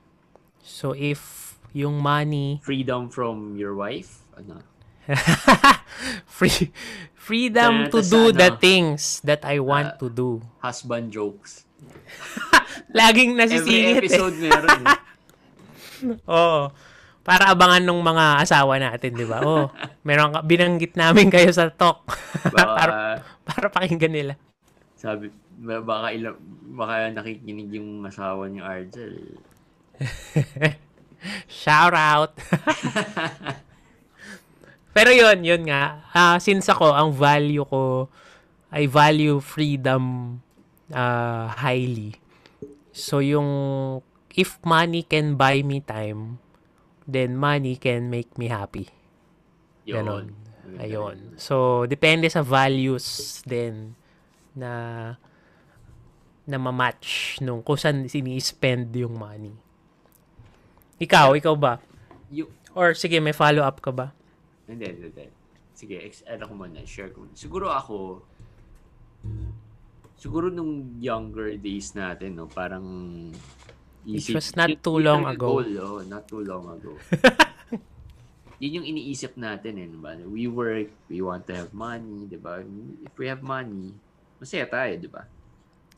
So 0.66 0.98
if 0.98 1.56
yung 1.78 2.02
money 2.02 2.60
freedom 2.66 3.14
from 3.14 3.54
your 3.54 3.78
wife? 3.78 4.26
Ano? 4.34 4.66
Free 6.26 6.74
freedom 7.14 7.94
to 7.94 8.02
do 8.02 8.34
ano, 8.34 8.40
the 8.42 8.50
things 8.58 9.22
that 9.22 9.46
I 9.46 9.62
want 9.62 9.94
uh, 9.94 10.02
to 10.02 10.10
do. 10.10 10.30
husband 10.66 11.14
jokes 11.14 11.70
laging 12.92 13.34
nasisingit 13.34 13.98
every 13.98 14.10
episode 14.10 14.36
eh. 14.42 14.52
meron 14.52 14.80
eh. 14.84 15.00
Oo. 16.36 16.70
Para 17.26 17.50
abangan 17.50 17.82
ng 17.82 18.02
mga 18.06 18.26
asawa 18.46 18.78
natin, 18.78 19.18
di 19.18 19.26
ba? 19.26 19.42
Oh, 19.42 19.74
meron 20.06 20.30
ka, 20.30 20.46
binanggit 20.46 20.94
namin 20.94 21.34
kayo 21.34 21.50
sa 21.50 21.74
talk. 21.74 22.06
para, 22.54 23.26
para 23.42 23.68
pakinggan 23.74 24.14
nila. 24.14 24.34
Sabi, 24.94 25.34
baka, 25.58 26.14
ilang, 26.14 26.38
baka 26.78 27.10
nakikinig 27.10 27.74
yung 27.74 28.06
asawa 28.06 28.46
ni 28.46 28.62
Argel. 28.62 29.42
Shout 31.50 31.98
out! 31.98 32.38
Pero 34.94 35.10
yun, 35.10 35.42
yun 35.42 35.66
nga. 35.66 36.06
Uh, 36.14 36.38
since 36.38 36.70
ako, 36.70 36.94
ang 36.94 37.10
value 37.10 37.66
ko, 37.66 38.06
I 38.70 38.86
value 38.86 39.42
freedom 39.42 40.38
uh, 40.94 41.50
highly. 41.50 42.22
So 42.96 43.20
yung, 43.20 43.50
if 44.32 44.56
money 44.64 45.04
can 45.04 45.36
buy 45.36 45.60
me 45.68 45.84
time, 45.84 46.40
then 47.04 47.36
money 47.36 47.76
can 47.76 48.08
make 48.08 48.40
me 48.40 48.48
happy. 48.48 48.88
Ganon. 49.84 50.32
Ayun. 50.80 51.38
So, 51.38 51.86
depende 51.86 52.26
sa 52.32 52.42
values 52.42 53.40
din 53.46 53.94
na 54.56 54.72
na 56.46 56.58
ma-match 56.62 57.42
nung 57.42 57.66
kung 57.66 57.78
saan 57.78 58.06
sini-spend 58.06 58.94
yung 58.96 59.18
money. 59.18 59.54
Ikaw, 61.02 61.34
ikaw 61.36 61.58
ba? 61.58 61.82
You, 62.30 62.48
Or 62.76 62.92
sige, 62.92 63.24
may 63.24 63.32
follow-up 63.32 63.80
ka 63.80 63.90
ba? 63.90 64.12
Hindi, 64.68 64.86
hindi, 64.86 65.08
hindi. 65.10 65.26
Sige, 65.72 65.96
ex- 66.04 66.28
ano 66.28 66.44
ko 66.44 66.54
muna, 66.54 66.84
share 66.84 67.10
ko. 67.16 67.24
Siguro 67.32 67.72
ako, 67.72 68.22
siguro 70.16 70.50
nung 70.50 71.00
younger 71.00 71.56
days 71.60 71.94
natin, 71.94 72.40
no, 72.40 72.48
parang 72.48 72.84
Isip, 74.06 74.38
It 74.38 74.38
was 74.38 74.50
not 74.54 74.70
too 74.86 75.02
long 75.02 75.26
ago. 75.26 75.58
Goal, 75.58 75.70
oh, 75.82 76.00
not 76.06 76.30
too 76.30 76.46
long 76.46 76.78
ago. 76.78 76.94
yun 78.62 78.82
yung 78.82 78.86
iniisip 78.86 79.34
natin 79.34 79.82
eh, 79.82 79.90
diba? 79.90 80.14
We 80.30 80.46
work, 80.46 80.94
we 81.10 81.26
want 81.26 81.50
to 81.50 81.58
have 81.58 81.74
money, 81.74 82.30
di 82.30 82.38
ba? 82.38 82.62
If 83.02 83.18
we 83.18 83.26
have 83.26 83.42
money, 83.42 83.98
masaya 84.38 84.70
tayo, 84.70 84.94
di 84.94 85.10
ba? 85.10 85.26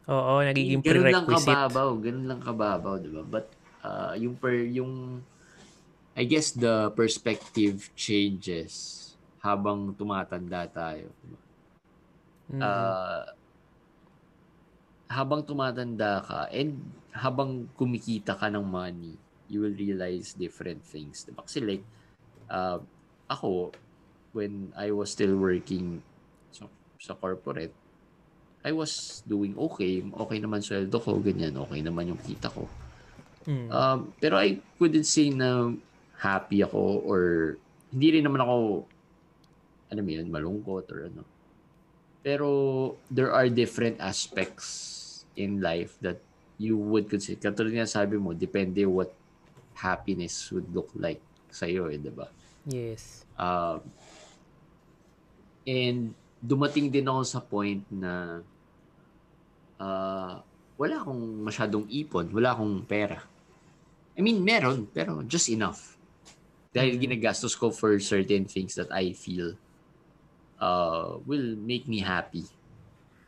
Oo, 0.08 0.40
nagiging 0.40 0.80
ganun 0.80 1.04
prerequisite. 1.04 1.20
Ganun 1.20 1.36
lang 1.36 1.44
kababaw, 1.44 1.90
ganun 2.00 2.26
lang 2.32 2.42
kababaw, 2.42 2.96
di 2.96 3.10
ba? 3.12 3.24
But 3.28 3.48
uh, 3.84 4.16
yung 4.16 4.40
per, 4.40 4.56
yung 4.56 5.20
I 6.16 6.24
guess 6.24 6.56
the 6.56 6.90
perspective 6.96 7.92
changes 7.94 9.04
habang 9.44 9.94
tumatanda 9.94 10.64
tayo. 10.66 11.12
Diba? 11.12 11.40
Mm. 12.48 12.62
Uh, 12.64 13.24
habang 15.08 15.44
tumatanda 15.44 16.24
ka 16.24 16.40
and 16.52 16.80
habang 17.16 17.66
kumikita 17.80 18.36
ka 18.38 18.52
ng 18.52 18.64
money, 18.64 19.16
you 19.48 19.64
will 19.64 19.74
realize 19.74 20.36
different 20.36 20.84
things. 20.84 21.24
Diba? 21.24 21.44
Kasi 21.44 21.64
like, 21.64 21.84
uh, 22.52 22.80
ako, 23.32 23.72
when 24.36 24.72
I 24.76 24.92
was 24.92 25.12
still 25.12 25.36
working 25.40 26.04
sa, 26.52 26.68
sa 27.00 27.16
corporate, 27.16 27.74
I 28.68 28.76
was 28.76 29.24
doing 29.24 29.56
okay. 29.56 30.04
Okay 30.04 30.38
naman 30.44 30.60
sweldo 30.60 31.00
ko, 31.00 31.24
ganyan. 31.24 31.56
Okay 31.56 31.80
naman 31.80 32.12
yung 32.12 32.20
kita 32.20 32.52
ko. 32.52 32.68
Mm. 33.48 33.72
Um, 33.72 34.00
pero 34.20 34.36
I 34.36 34.60
couldn't 34.76 35.08
say 35.08 35.32
na 35.32 35.72
happy 36.20 36.60
ako 36.68 37.08
or 37.08 37.22
hindi 37.96 38.20
rin 38.20 38.28
naman 38.28 38.44
ako 38.44 38.84
alam 39.88 40.04
mo 40.04 40.12
yun, 40.12 40.28
malungkot 40.28 40.86
or 40.92 41.00
ano. 41.08 41.24
Pero 42.24 42.50
there 43.08 43.32
are 43.32 43.48
different 43.48 44.04
aspects 44.04 44.97
in 45.38 45.62
life 45.62 45.96
that 46.02 46.18
you 46.58 46.76
would 46.76 47.06
consider. 47.06 47.38
Katulad 47.38 47.72
nga 47.78 47.86
sabi 47.86 48.18
mo, 48.18 48.34
depende 48.34 48.82
what 48.90 49.14
happiness 49.78 50.50
would 50.50 50.66
look 50.74 50.90
like 50.98 51.22
sa'yo 51.54 51.88
eh, 51.94 52.02
di 52.02 52.10
ba? 52.10 52.28
Yes. 52.66 53.24
Um, 53.38 53.80
and 55.64 56.18
dumating 56.42 56.90
din 56.90 57.06
ako 57.06 57.22
sa 57.24 57.40
point 57.40 57.86
na 57.94 58.42
uh, 59.78 60.42
wala 60.78 60.96
akong 61.02 61.24
masyadong 61.46 61.86
ipon, 61.90 62.30
wala 62.34 62.58
akong 62.58 62.86
pera. 62.86 63.22
I 64.18 64.22
mean, 64.26 64.42
meron, 64.42 64.90
pero 64.90 65.22
just 65.26 65.50
enough. 65.54 65.94
Dahil 66.74 66.98
mm-hmm. 66.98 67.06
ginagastos 67.06 67.54
ko 67.54 67.70
for 67.70 67.98
certain 68.02 68.50
things 68.50 68.74
that 68.74 68.90
I 68.90 69.14
feel 69.14 69.54
uh, 70.58 71.22
will 71.26 71.54
make 71.58 71.86
me 71.86 72.02
happy. 72.02 72.46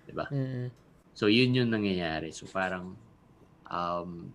Diba? 0.10 0.26
Mm-hmm. 0.34 0.89
So, 1.20 1.28
yun 1.28 1.52
yung 1.52 1.76
nangyayari. 1.76 2.32
So, 2.32 2.48
parang 2.48 2.96
Um, 3.70 4.34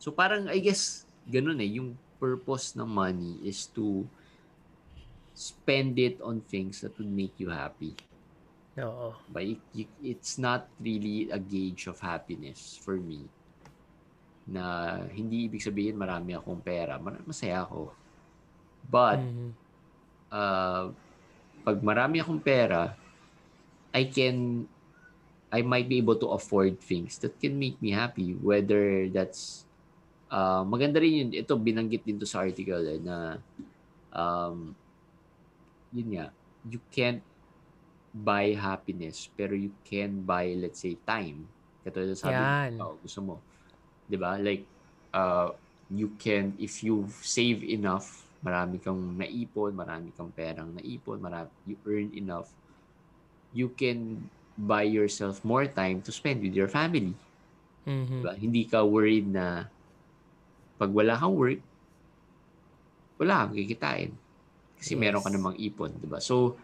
so 0.00 0.08
parang 0.08 0.48
I 0.48 0.58
guess 0.64 1.04
ganun 1.28 1.60
eh, 1.60 1.76
yung 1.76 1.92
purpose 2.16 2.72
ng 2.72 2.88
money 2.88 3.36
is 3.44 3.68
to 3.76 4.08
spend 5.36 6.00
it 6.00 6.18
on 6.24 6.40
things 6.40 6.80
that 6.82 6.96
would 6.96 7.12
make 7.12 7.36
you 7.38 7.52
happy. 7.52 7.94
Oo. 8.80 9.14
But 9.28 9.60
it, 9.76 9.92
it's 10.02 10.40
not 10.40 10.66
really 10.80 11.30
a 11.30 11.38
gauge 11.38 11.86
of 11.86 12.00
happiness 12.00 12.80
for 12.80 12.98
me. 12.98 13.28
Na 14.48 14.98
hindi 15.12 15.46
ibig 15.46 15.62
sabihin 15.62 15.94
marami 15.94 16.34
akong 16.34 16.58
pera. 16.64 16.96
Masaya 16.98 17.62
ako. 17.68 17.92
But, 18.88 19.20
mm-hmm. 19.20 19.50
uh, 20.32 20.90
pag 21.62 21.78
marami 21.84 22.18
akong 22.18 22.40
pera, 22.40 22.96
I 23.92 24.08
can 24.08 24.64
I 25.48 25.64
might 25.64 25.88
be 25.88 25.96
able 25.96 26.16
to 26.20 26.36
afford 26.36 26.80
things 26.80 27.16
that 27.24 27.40
can 27.40 27.56
make 27.56 27.80
me 27.80 27.90
happy. 27.90 28.36
Whether 28.36 29.08
that's, 29.08 29.64
uh, 30.28 30.60
maganda 30.64 31.00
rin 31.00 31.14
yun. 31.14 31.30
Ito, 31.32 31.56
binanggit 31.56 32.04
din 32.04 32.20
to 32.20 32.28
sa 32.28 32.44
article 32.44 32.84
eh, 32.84 33.00
na, 33.00 33.40
um, 34.12 34.76
yun 35.92 36.08
nga, 36.20 36.26
you 36.68 36.80
can't 36.92 37.24
buy 38.12 38.52
happiness, 38.52 39.32
pero 39.32 39.56
you 39.56 39.72
can 39.88 40.20
buy, 40.20 40.52
let's 40.52 40.84
say, 40.84 41.00
time. 41.08 41.48
Katulad 41.80 42.16
sabi 42.16 42.36
Yan. 42.36 42.76
mo, 42.76 42.92
oh, 42.92 42.94
gusto 43.00 43.20
mo. 43.24 43.34
ba 43.40 44.08
diba? 44.08 44.32
Like, 44.36 44.64
uh, 45.16 45.56
you 45.88 46.12
can, 46.20 46.52
if 46.60 46.84
you 46.84 47.08
save 47.24 47.64
enough, 47.64 48.28
marami 48.44 48.76
kang 48.80 49.16
naipon, 49.16 49.72
marami 49.72 50.12
kang 50.12 50.28
perang 50.28 50.76
naipon, 50.76 51.18
marami, 51.18 51.48
you 51.64 51.76
earn 51.88 52.12
enough, 52.12 52.52
you 53.56 53.72
can 53.72 54.28
buy 54.58 54.82
yourself 54.82 55.46
more 55.46 55.70
time 55.70 56.02
to 56.02 56.10
spend 56.10 56.42
with 56.42 56.50
your 56.50 56.66
family. 56.66 57.14
Mm-hmm. 57.86 58.26
Diba? 58.26 58.34
Hindi 58.34 58.62
ka 58.66 58.82
worried 58.82 59.30
na 59.30 59.70
pag 60.76 60.90
wala 60.90 61.14
kang 61.14 61.38
work, 61.38 61.62
wala 63.22 63.46
kang 63.46 63.54
kikitain. 63.54 64.10
Kasi 64.78 64.98
yes. 64.98 65.00
meron 65.00 65.22
ka 65.22 65.30
namang 65.30 65.56
ipon, 65.58 65.94
'di 65.94 66.10
ba? 66.10 66.18
So 66.18 66.58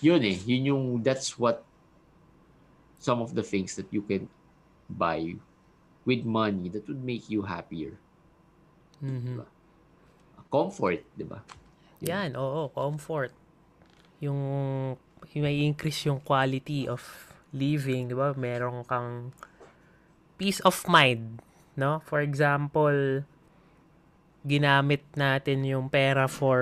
yun 0.00 0.24
eh, 0.24 0.36
yun 0.48 0.72
yung 0.72 0.84
that's 1.04 1.36
what 1.36 1.60
some 3.00 3.20
of 3.20 3.36
the 3.36 3.44
things 3.44 3.76
that 3.76 3.88
you 3.92 4.00
can 4.00 4.28
buy 4.88 5.36
with 6.08 6.24
money 6.24 6.72
that 6.72 6.84
would 6.88 7.00
make 7.04 7.28
you 7.28 7.44
happier. 7.44 7.96
Mm-hmm. 9.04 9.44
Diba? 9.44 9.46
Comfort, 10.48 11.04
'di 11.16 11.24
ba? 11.28 11.44
Yan, 12.04 12.36
oo, 12.36 12.68
comfort. 12.72 13.32
Yung 14.20 14.40
may 15.34 15.64
increase 15.64 16.06
yung 16.06 16.20
quality 16.20 16.88
of 16.88 17.00
living, 17.54 18.10
di 18.10 18.16
ba? 18.16 18.34
Meron 18.34 18.82
kang 18.84 19.32
peace 20.36 20.60
of 20.66 20.76
mind, 20.90 21.40
no? 21.78 22.02
For 22.04 22.20
example, 22.20 23.22
ginamit 24.44 25.06
natin 25.16 25.64
yung 25.64 25.88
pera 25.88 26.28
for 26.28 26.60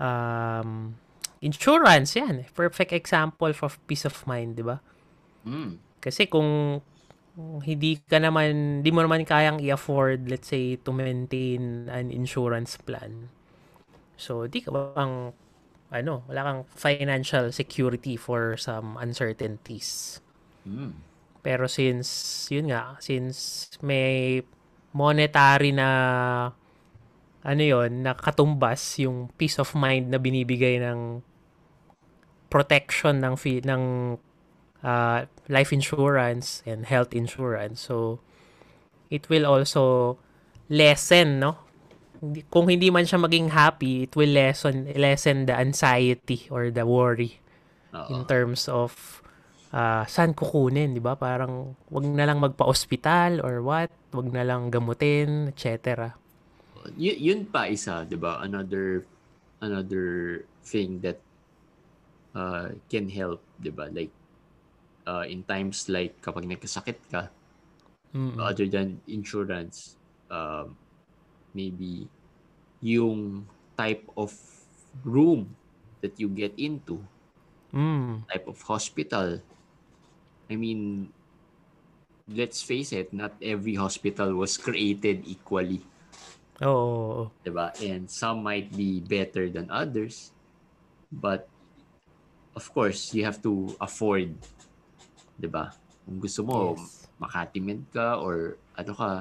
um, 0.00 0.96
insurance, 1.38 2.16
yan. 2.16 2.48
Perfect 2.56 2.92
example 2.96 3.52
of 3.52 3.78
peace 3.86 4.08
of 4.08 4.16
mind, 4.26 4.58
di 4.58 4.64
ba? 4.64 4.80
Mm. 5.46 5.78
Kasi 6.00 6.26
kung 6.26 6.80
hindi 7.62 8.00
ka 8.04 8.18
naman, 8.18 8.80
di 8.82 8.90
mo 8.90 9.04
naman 9.04 9.24
kayang 9.24 9.62
i-afford, 9.62 10.28
let's 10.28 10.50
say, 10.50 10.76
to 10.80 10.90
maintain 10.92 11.88
an 11.88 12.10
insurance 12.10 12.76
plan. 12.76 13.30
So, 14.20 14.44
di 14.44 14.60
ka 14.60 14.72
bang, 14.72 15.32
ano, 15.90 16.22
wala 16.30 16.40
kang 16.46 16.60
financial 16.70 17.50
security 17.50 18.14
for 18.14 18.54
some 18.54 18.94
uncertainties. 19.02 20.22
Mm. 20.62 20.94
Pero 21.42 21.66
since, 21.66 22.46
yun 22.48 22.70
nga, 22.70 22.94
since 23.02 23.68
may 23.82 24.40
monetary 24.94 25.74
na, 25.74 25.88
ano 27.40 27.62
yon 27.64 28.04
nakatumbas 28.04 29.00
yung 29.00 29.32
peace 29.34 29.58
of 29.58 29.72
mind 29.74 30.12
na 30.12 30.20
binibigay 30.20 30.78
ng 30.78 31.24
protection 32.50 33.22
ng 33.24 33.34
fee, 33.34 33.64
ng 33.64 34.14
uh, 34.84 35.18
life 35.48 35.72
insurance 35.72 36.62
and 36.66 36.86
health 36.86 37.14
insurance. 37.16 37.80
So, 37.80 38.20
it 39.08 39.26
will 39.30 39.46
also 39.46 40.18
lessen, 40.68 41.40
no? 41.40 41.69
Kung 42.52 42.68
hindi 42.68 42.92
man 42.92 43.08
siya 43.08 43.16
maging 43.16 43.48
happy, 43.50 44.04
it 44.04 44.12
will 44.12 44.28
lessen, 44.28 44.92
lessen 44.92 45.48
the 45.48 45.56
anxiety 45.56 46.44
or 46.52 46.68
the 46.68 46.84
worry 46.84 47.40
Oo. 47.96 48.12
in 48.12 48.20
terms 48.28 48.68
of 48.68 49.20
uh, 49.72 50.04
saan 50.06 50.36
kukunin, 50.36 50.94
di 50.94 51.02
ba? 51.02 51.16
Parang 51.16 51.74
wag 51.88 52.04
na 52.06 52.28
lang 52.28 52.38
magpa-ospital 52.42 53.40
or 53.42 53.64
what, 53.64 53.90
wag 54.12 54.28
na 54.30 54.44
lang 54.44 54.68
gamutin, 54.68 55.48
etc. 55.50 56.12
Y- 56.96 57.20
yun 57.20 57.44
pa 57.48 57.68
isa, 57.68 58.04
'di 58.04 58.16
ba? 58.16 58.40
Another 58.40 59.04
another 59.60 60.08
thing 60.64 61.00
that 61.04 61.20
uh, 62.34 62.72
can 62.88 63.08
help, 63.08 63.40
'di 63.60 63.72
ba? 63.72 63.88
Like 63.92 64.12
uh, 65.06 65.24
in 65.28 65.44
times 65.44 65.88
like 65.88 66.18
kapag 66.24 66.48
nagkasakit 66.48 66.98
ka, 67.10 67.28
Mm-mm. 68.14 68.36
other 68.40 68.66
than 68.66 69.00
insurance, 69.06 69.96
um, 70.30 70.74
maybe 71.54 72.08
yung 72.80 73.48
type 73.78 74.06
of 74.16 74.32
room 75.04 75.56
that 76.02 76.20
you 76.20 76.28
get 76.30 76.54
into, 76.58 77.08
Mm. 77.72 78.24
type 78.32 78.46
of 78.48 78.60
hospital. 78.62 79.42
I 80.50 80.56
mean, 80.56 81.12
let's 82.28 82.62
face 82.62 82.92
it, 82.92 83.12
not 83.12 83.36
every 83.42 83.74
hospital 83.74 84.34
was 84.34 84.56
created 84.56 85.26
equally. 85.28 85.82
Oo. 86.60 87.32
'di 87.44 87.50
ba? 87.52 87.72
And 87.80 88.08
some 88.10 88.42
might 88.42 88.72
be 88.72 89.00
better 89.00 89.48
than 89.50 89.70
others. 89.70 90.32
But 91.12 91.48
of 92.54 92.72
course, 92.72 93.14
you 93.14 93.24
have 93.24 93.42
to 93.42 93.76
afford, 93.80 94.38
'di 95.38 95.48
ba? 95.50 95.74
Kung 96.04 96.18
gusto 96.22 96.42
mo 96.46 96.58
Yes. 96.58 97.08
makatimed 97.20 97.90
ka 97.92 98.18
or 98.20 98.58
ano 98.76 98.92
ka 98.96 99.12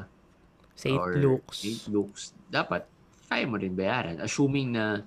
St. 0.80 0.96
Luke's. 1.20 1.58
St. 1.60 1.84
Luke's, 1.92 2.32
dapat 2.48 2.88
kaya 3.28 3.44
mo 3.44 3.60
rin 3.60 3.76
bayaran. 3.76 4.24
Assuming 4.24 4.74
na 4.74 5.04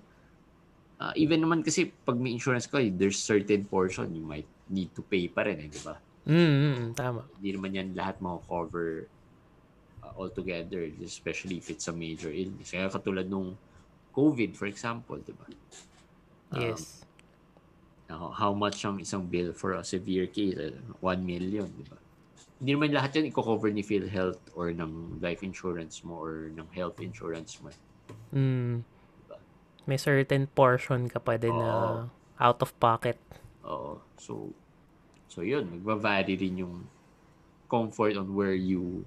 ah, 1.00 1.17
even 1.17 1.41
naman 1.41 1.64
kasi 1.64 1.88
pag 1.88 2.21
may 2.21 2.37
insurance 2.37 2.69
ka, 2.69 2.79
there's 2.93 3.17
certain 3.17 3.64
portion 3.64 4.12
you 4.12 4.23
might 4.23 4.47
need 4.69 4.93
to 4.93 5.00
pay 5.00 5.26
pa 5.26 5.49
rin, 5.49 5.59
eh, 5.64 5.69
'di 5.73 5.81
ba? 5.81 5.97
Mm, 6.29 6.55
mm, 6.55 6.85
tama. 6.95 7.26
Hindi 7.41 7.50
naman 7.59 7.71
yan 7.75 7.88
lahat 7.99 8.23
mako-cover 8.23 9.11
uh, 10.07 10.12
altogether, 10.14 10.87
especially 11.02 11.59
if 11.59 11.67
it's 11.67 11.91
a 11.91 11.95
major 11.95 12.31
illness. 12.31 12.71
Kaya 12.71 12.87
katulad 12.87 13.26
nung 13.26 13.59
COVID, 14.14 14.55
for 14.55 14.69
example, 14.69 15.19
di 15.19 15.35
ba? 15.35 15.47
Um, 16.52 16.61
Yes. 16.61 17.02
How, 18.12 18.29
how 18.29 18.52
much 18.52 18.85
ang 18.85 19.00
isang 19.00 19.25
bill 19.25 19.57
for 19.57 19.73
a 19.73 19.83
severe 19.83 20.29
case? 20.29 20.52
Uh, 20.52 20.76
1 21.00 21.25
million, 21.25 21.64
di 21.64 21.85
ba? 21.88 21.97
Hindi 22.62 22.78
naman 22.78 22.95
lahat 22.95 23.19
yan 23.19 23.26
i-cover 23.35 23.75
ni 23.75 23.83
PhilHealth 23.83 24.54
or 24.54 24.71
ng 24.71 25.19
life 25.19 25.42
insurance 25.42 26.07
mo 26.07 26.14
or 26.23 26.54
ng 26.54 26.71
health 26.71 27.02
insurance 27.02 27.58
mo. 27.58 27.75
Mm. 28.30 28.86
May 29.82 29.99
certain 29.99 30.47
portion 30.47 31.10
ka 31.10 31.19
pa 31.19 31.34
din 31.34 31.58
na 31.58 31.71
Oo. 31.75 31.95
out 32.39 32.63
of 32.63 32.71
pocket. 32.78 33.19
Oo. 33.67 33.99
So, 34.15 34.54
so 35.26 35.43
yun, 35.43 35.75
magva-vary 35.75 36.39
rin 36.39 36.63
yung 36.63 36.86
comfort 37.67 38.15
on 38.15 38.30
where 38.30 38.54
you 38.54 39.02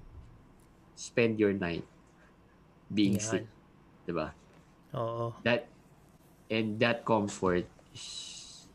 spend 0.92 1.40
your 1.40 1.56
night 1.56 1.88
being 2.92 3.16
Yan. 3.16 3.24
sick. 3.24 3.46
Di 4.04 4.12
ba? 4.12 4.36
Oo. 4.92 5.32
that 5.44 5.68
and 6.48 6.78
that 6.80 7.04
comfort 7.04 7.66
is 7.92 8.68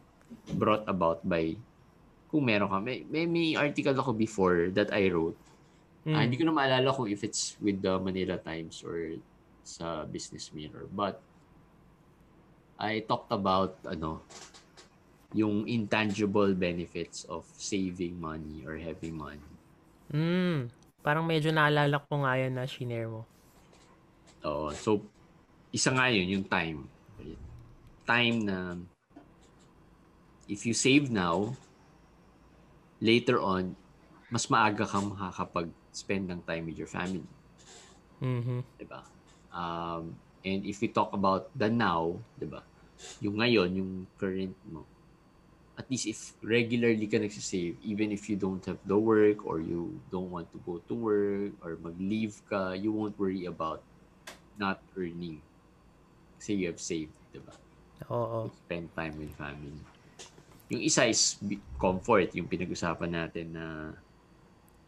brought 0.58 0.84
about 0.86 1.24
by 1.26 1.56
kung 2.32 2.48
meron 2.48 2.72
ka 2.72 2.80
may, 2.80 3.04
may, 3.06 3.28
may 3.28 3.54
article 3.60 3.94
ako 3.94 4.16
before 4.16 4.72
that 4.72 4.90
I 4.92 5.12
wrote 5.12 5.38
Mm. 6.02 6.18
Ah, 6.18 6.26
hindi 6.26 6.34
ko 6.34 6.50
na 6.50 6.58
maalala 6.58 6.90
kung 6.98 7.06
if 7.06 7.22
it's 7.22 7.54
with 7.62 7.78
the 7.78 7.94
Manila 8.02 8.34
Times 8.42 8.82
or 8.82 9.22
sa 9.62 10.02
Business 10.10 10.50
Mirror 10.50 10.90
but 10.90 11.22
I 12.82 13.06
talked 13.06 13.30
about 13.30 13.78
ano 13.86 14.26
yung 15.38 15.70
intangible 15.70 16.58
benefits 16.58 17.30
of 17.30 17.46
saving 17.54 18.18
money 18.18 18.66
or 18.66 18.82
having 18.82 19.14
money 19.14 19.52
Mm. 20.12 20.68
Parang 21.02 21.26
medyo 21.26 21.50
naalala 21.50 21.98
ko 22.04 22.22
nga 22.22 22.38
yan 22.38 22.54
na 22.60 22.68
shinare 22.68 23.10
mo. 23.10 23.24
Oo. 24.44 24.70
So, 24.76 25.02
isa 25.72 25.90
nga 25.96 26.12
yun, 26.12 26.28
yung 26.30 26.46
time. 26.46 26.86
Time 28.04 28.38
na 28.44 28.76
if 30.52 30.68
you 30.68 30.76
save 30.76 31.08
now, 31.10 31.56
later 33.02 33.42
on, 33.42 33.74
mas 34.32 34.48
maaga 34.48 34.88
kang 34.88 35.12
makakapag-spend 35.12 36.32
ng 36.32 36.42
time 36.46 36.64
with 36.70 36.78
your 36.78 36.88
family. 36.88 37.26
Mhm. 38.22 38.64
Diba? 38.78 39.02
Um, 39.52 40.16
and 40.46 40.64
if 40.64 40.80
we 40.80 40.88
talk 40.88 41.12
about 41.12 41.52
the 41.58 41.68
now, 41.68 42.22
diba? 42.40 42.64
Yung 43.20 43.42
ngayon, 43.42 43.70
yung 43.76 43.92
current 44.16 44.56
mo, 44.70 44.86
at 45.76 45.90
least 45.90 46.06
if 46.06 46.38
regularly 46.46 47.10
ka 47.10 47.18
nagsisave, 47.18 47.76
even 47.82 48.14
if 48.14 48.30
you 48.30 48.38
don't 48.38 48.62
have 48.70 48.78
the 48.86 48.96
work 48.96 49.42
or 49.44 49.58
you 49.60 49.98
don't 50.14 50.30
want 50.30 50.46
to 50.54 50.62
go 50.62 50.78
to 50.86 50.94
work 50.94 51.52
or 51.66 51.74
mag-leave 51.82 52.38
ka, 52.46 52.78
you 52.78 52.94
won't 52.94 53.18
worry 53.18 53.50
about 53.50 53.82
not 54.56 54.78
earning. 54.94 55.42
Kasi 56.38 56.62
you 56.62 56.70
have 56.70 56.82
saved, 56.82 57.14
diba? 57.34 57.54
Oo. 58.14 58.50
Spend 58.66 58.94
time 58.94 59.18
with 59.18 59.34
family. 59.34 59.82
Yung 60.72 60.82
isa 60.82 61.04
is 61.06 61.36
comfort, 61.76 62.32
yung 62.32 62.48
pinag-usapan 62.48 63.12
natin 63.12 63.46
na 63.52 63.66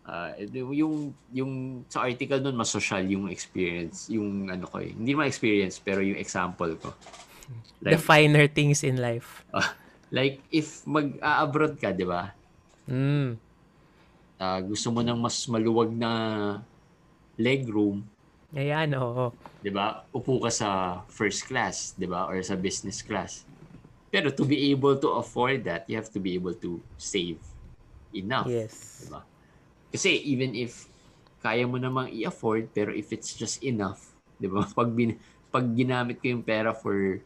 ah, 0.08 0.32
yung 0.72 1.12
yung 1.32 1.84
sa 1.92 2.08
article 2.08 2.40
nun 2.40 2.56
mas 2.56 2.72
social 2.72 3.04
yung 3.04 3.28
experience, 3.28 4.08
yung 4.08 4.48
ano 4.48 4.64
ko 4.68 4.80
eh. 4.80 4.92
Hindi 4.96 5.12
naman 5.12 5.28
experience 5.28 5.80
pero 5.84 6.00
yung 6.00 6.20
example 6.20 6.72
ko. 6.80 6.90
The 7.84 8.00
Like, 8.00 8.00
finer 8.00 8.48
things 8.48 8.80
in 8.84 9.04
life. 9.04 9.44
like 10.14 10.40
if 10.54 10.88
mag-abroad 10.88 11.76
ka, 11.76 11.92
'di 11.92 12.08
ba? 12.08 12.32
Mm. 12.88 13.36
Ah, 14.40 14.60
gusto 14.64 14.92
mo 14.92 15.04
ng 15.04 15.20
mas 15.20 15.44
maluwag 15.52 15.92
na 15.92 16.12
leg 17.40 17.68
room, 17.68 18.04
Ayan, 18.54 18.94
oo. 18.96 19.34
'di 19.64 19.72
ba? 19.74 20.06
Upo 20.14 20.38
ka 20.44 20.52
sa 20.54 20.70
first 21.10 21.48
class, 21.50 21.98
'di 21.98 22.06
ba? 22.06 22.30
Or 22.30 22.38
sa 22.46 22.54
business 22.56 23.02
class. 23.02 23.44
Pero 24.14 24.30
to 24.30 24.46
be 24.46 24.70
able 24.70 24.94
to 25.02 25.18
afford 25.18 25.66
that, 25.66 25.90
you 25.90 25.98
have 25.98 26.14
to 26.14 26.22
be 26.22 26.38
able 26.38 26.54
to 26.54 26.78
save 27.02 27.42
enough. 28.14 28.46
Yes. 28.46 29.02
Diba? 29.02 29.26
Kasi 29.90 30.22
even 30.30 30.54
if 30.54 30.86
kaya 31.42 31.66
mo 31.66 31.82
namang 31.82 32.14
i-afford, 32.14 32.70
pero 32.70 32.94
if 32.94 33.10
it's 33.10 33.34
just 33.34 33.66
enough, 33.66 34.14
di 34.38 34.46
ba? 34.46 34.62
Pag, 34.78 34.94
bin, 34.94 35.18
pag 35.50 35.66
ginamit 35.74 36.22
ko 36.22 36.30
yung 36.30 36.46
pera 36.46 36.78
for 36.78 37.26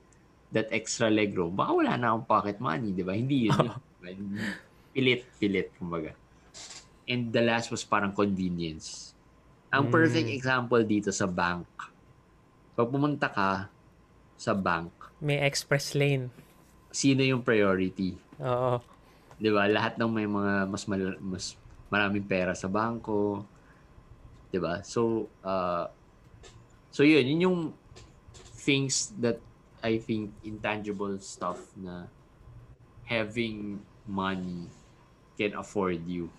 that 0.56 0.72
extra 0.72 1.12
leg 1.12 1.36
room, 1.36 1.60
baka 1.60 1.76
wala 1.76 2.00
na 2.00 2.16
akong 2.16 2.26
pocket 2.26 2.58
money, 2.64 2.96
di 2.96 3.04
ba? 3.04 3.12
Hindi 3.12 3.52
yun. 3.52 3.68
yun. 3.68 3.76
Diba? 4.08 4.56
pilit, 4.96 5.22
pilit, 5.38 5.68
kumbaga. 5.76 6.16
And 7.06 7.30
the 7.30 7.44
last 7.44 7.70
was 7.70 7.84
parang 7.84 8.16
convenience. 8.16 9.14
Ang 9.70 9.92
Mm. 9.92 9.94
perfect 9.94 10.30
example 10.32 10.82
dito 10.88 11.12
sa 11.12 11.28
bank. 11.28 11.68
Pag 12.74 12.88
pumunta 12.88 13.28
ka 13.28 13.68
sa 14.40 14.56
bank, 14.56 14.90
May 15.18 15.42
express 15.42 15.98
lane. 15.98 16.30
Sino 16.98 17.22
yung 17.32 17.44
priority? 17.46 18.10
Oo. 18.40 18.78
'di 19.38 19.50
ba? 19.54 19.64
Lahat 19.70 19.94
ng 19.98 20.12
may 20.12 20.28
mga 20.30 20.54
mas 20.70 20.84
mal- 20.90 21.22
mas 21.22 21.46
maraming 21.94 22.26
pera 22.26 22.54
sa 22.58 22.68
bangko, 22.70 23.46
'di 24.52 24.60
ba? 24.60 24.82
So 24.84 25.32
uh 25.44 25.88
so 26.92 27.04
yun, 27.04 27.26
yun 27.28 27.42
yung 27.42 27.60
things 28.66 29.10
that 29.22 29.42
I 29.84 30.00
think 30.00 30.36
intangible 30.44 31.20
stuff 31.22 31.76
na 31.78 32.10
having 33.06 33.86
money 34.06 34.70
can 35.38 35.54
afford 35.56 36.06
you. 36.08 36.32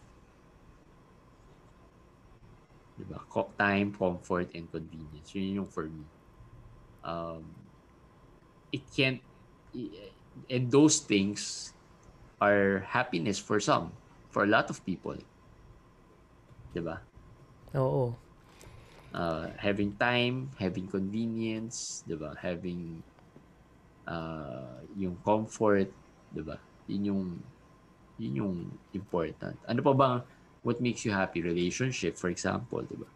'Di 2.97 3.05
ba? 3.11 3.19
Co- 3.33 3.55
Time, 3.57 3.91
comfort, 3.95 4.49
and 4.57 4.67
convenience. 4.71 5.33
Yun 5.35 5.63
yung 5.65 5.71
for 5.71 5.87
me. 5.89 6.05
Um, 7.05 7.45
it 8.73 8.91
can't, 8.95 9.23
and 10.51 10.71
those 10.71 11.01
things 11.01 11.75
are 12.41 12.81
happiness 12.81 13.39
for 13.39 13.61
some. 13.61 13.99
For 14.31 14.45
a 14.45 14.49
lot 14.51 14.71
of 14.71 14.85
people. 14.85 15.19
'Di 16.73 16.81
ba? 16.85 16.97
Oo. 17.75 18.21
Uh, 19.13 19.53
having 19.57 19.97
time, 19.97 20.53
having 20.61 20.85
convenience, 20.87 22.05
'di 22.05 22.17
ba? 22.21 22.37
Having 22.37 23.05
uh, 24.07 24.83
yung 24.95 25.19
comfort, 25.23 25.95
'di 26.31 26.43
ba? 26.45 26.59
Yun 26.89 27.03
yung 27.13 27.23
yun 28.19 28.35
yung 28.45 28.57
important. 28.95 29.59
Ano 29.69 29.81
pa 29.85 29.95
ba 29.95 30.11
what 30.67 30.81
makes 30.83 31.05
you 31.07 31.13
happy 31.15 31.43
relationship 31.43 32.19
for 32.19 32.31
example, 32.33 32.83
'di 32.85 32.99
ba? 32.99 33.11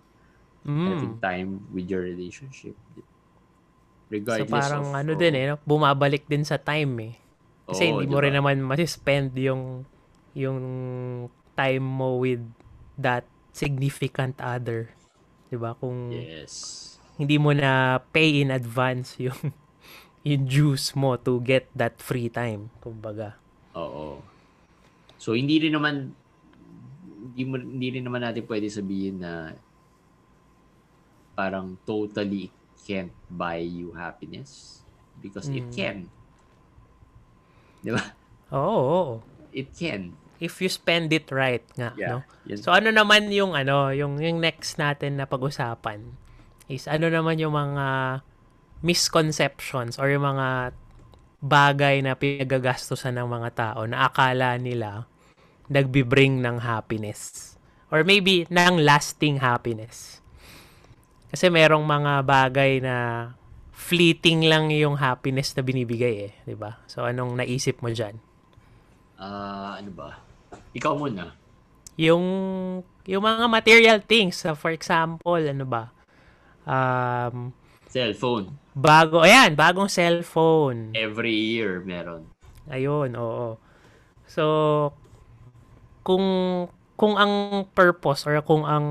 Having 0.86 1.14
Mm. 1.14 1.22
time 1.22 1.68
with 1.72 1.88
your 1.90 2.02
relationship. 2.06 2.78
So 2.96 3.02
Regardless 4.12 4.52
parang 4.52 4.84
of 4.84 4.92
ano 4.92 5.12
oh, 5.16 5.18
din 5.18 5.32
eh, 5.32 5.44
no? 5.48 5.56
bumabalik 5.64 6.28
din 6.28 6.44
sa 6.44 6.60
time 6.60 6.92
eh. 7.00 7.14
Kasi 7.64 7.88
oo, 7.88 8.04
hindi 8.04 8.04
di 8.04 8.12
mo 8.12 8.20
ba? 8.20 8.24
rin 8.28 8.34
naman 8.36 8.60
masi-spend 8.60 9.32
yung 9.40 9.88
yung 10.36 10.58
time 11.56 11.84
mo 11.84 12.20
with 12.20 12.44
that 13.00 13.24
significant 13.56 14.36
other. 14.44 14.92
'Di 15.48 15.56
ba? 15.56 15.72
Kung 15.80 16.12
Yes. 16.12 16.78
hindi 17.16 17.40
mo 17.40 17.56
na 17.56 18.00
pay 18.12 18.44
in 18.44 18.52
advance 18.52 19.16
yung 19.16 19.40
yung 20.28 20.44
juice 20.44 20.92
mo 20.92 21.16
to 21.16 21.40
get 21.40 21.72
that 21.72 21.96
free 21.96 22.28
time, 22.28 22.68
kumbaga. 22.84 23.40
Oo. 23.72 24.20
So 25.16 25.32
hindi 25.32 25.56
rin 25.56 25.72
naman 25.72 26.12
hindi, 27.32 27.42
mo, 27.48 27.56
hindi 27.56 27.88
rin 27.96 28.04
naman 28.04 28.20
natin 28.28 28.44
pwede 28.44 28.68
sabihin 28.68 29.24
na 29.24 29.56
parang 31.32 31.80
totally 31.88 32.52
can't 32.82 33.14
buy 33.28 33.58
you 33.58 33.94
happiness 33.94 34.82
because 35.18 35.46
it 35.48 35.62
Mm. 35.62 35.74
can. 35.74 35.98
'Di 37.82 37.90
ba? 37.90 38.02
Oo, 38.52 38.78
oo. 38.78 39.14
It 39.50 39.74
can. 39.74 40.14
If 40.38 40.58
you 40.58 40.66
spend 40.66 41.14
it 41.14 41.30
right 41.30 41.62
nga, 41.78 41.94
Yeah. 41.94 42.10
no? 42.10 42.18
Yan. 42.50 42.58
So 42.58 42.74
ano 42.74 42.90
naman 42.90 43.30
yung 43.30 43.54
ano, 43.54 43.90
yung 43.90 44.18
yung 44.18 44.42
next 44.42 44.78
natin 44.78 45.18
na 45.18 45.26
pag-usapan 45.26 46.18
is 46.66 46.86
ano 46.86 47.06
naman 47.06 47.38
yung 47.38 47.54
mga 47.54 48.18
misconceptions 48.82 49.98
or 49.98 50.10
yung 50.10 50.24
mga 50.24 50.74
bagay 51.42 52.02
na 52.02 52.14
pinagagastusan 52.14 53.18
ng 53.18 53.28
mga 53.28 53.48
tao 53.54 53.80
na 53.86 54.06
akala 54.06 54.54
nila 54.58 55.10
nagbi-bring 55.66 56.38
ng 56.38 56.62
happiness 56.62 57.54
or 57.90 58.02
maybe 58.02 58.46
ng 58.46 58.78
lasting 58.78 59.42
happiness. 59.42 60.21
Kasi 61.32 61.48
merong 61.48 61.82
mga 61.82 62.22
bagay 62.22 62.78
na 62.78 62.96
fleeting 63.72 64.44
lang 64.46 64.68
yung 64.68 64.94
happiness 64.94 65.56
na 65.56 65.64
binibigay 65.64 66.28
eh, 66.28 66.32
'di 66.44 66.54
ba? 66.54 66.78
So 66.86 67.02
anong 67.02 67.34
naisip 67.34 67.80
mo 67.80 67.88
diyan? 67.88 68.20
Ah, 69.16 69.80
ano 69.80 69.90
ba? 69.90 70.20
Ikaw 70.72 70.92
muna. 70.94 71.32
yung 71.92 72.24
yung 73.04 73.20
mga 73.20 73.44
material 73.52 73.98
things 74.00 74.40
so 74.40 74.56
for 74.56 74.72
example 74.72 75.36
ano 75.36 75.68
ba 75.68 75.92
um 76.64 77.52
Cellphone. 77.84 78.56
bago 78.72 79.20
ayan 79.20 79.52
bagong 79.52 79.92
cellphone 79.92 80.96
Every 80.96 81.36
year 81.36 81.84
meron. 81.84 82.32
ayun 82.72 83.12
oo 83.12 83.60
so 84.24 84.44
kung 86.00 86.24
kung 86.96 87.20
ang 87.20 87.66
purpose 87.76 88.24
or 88.24 88.40
kung 88.40 88.64
ang 88.64 88.86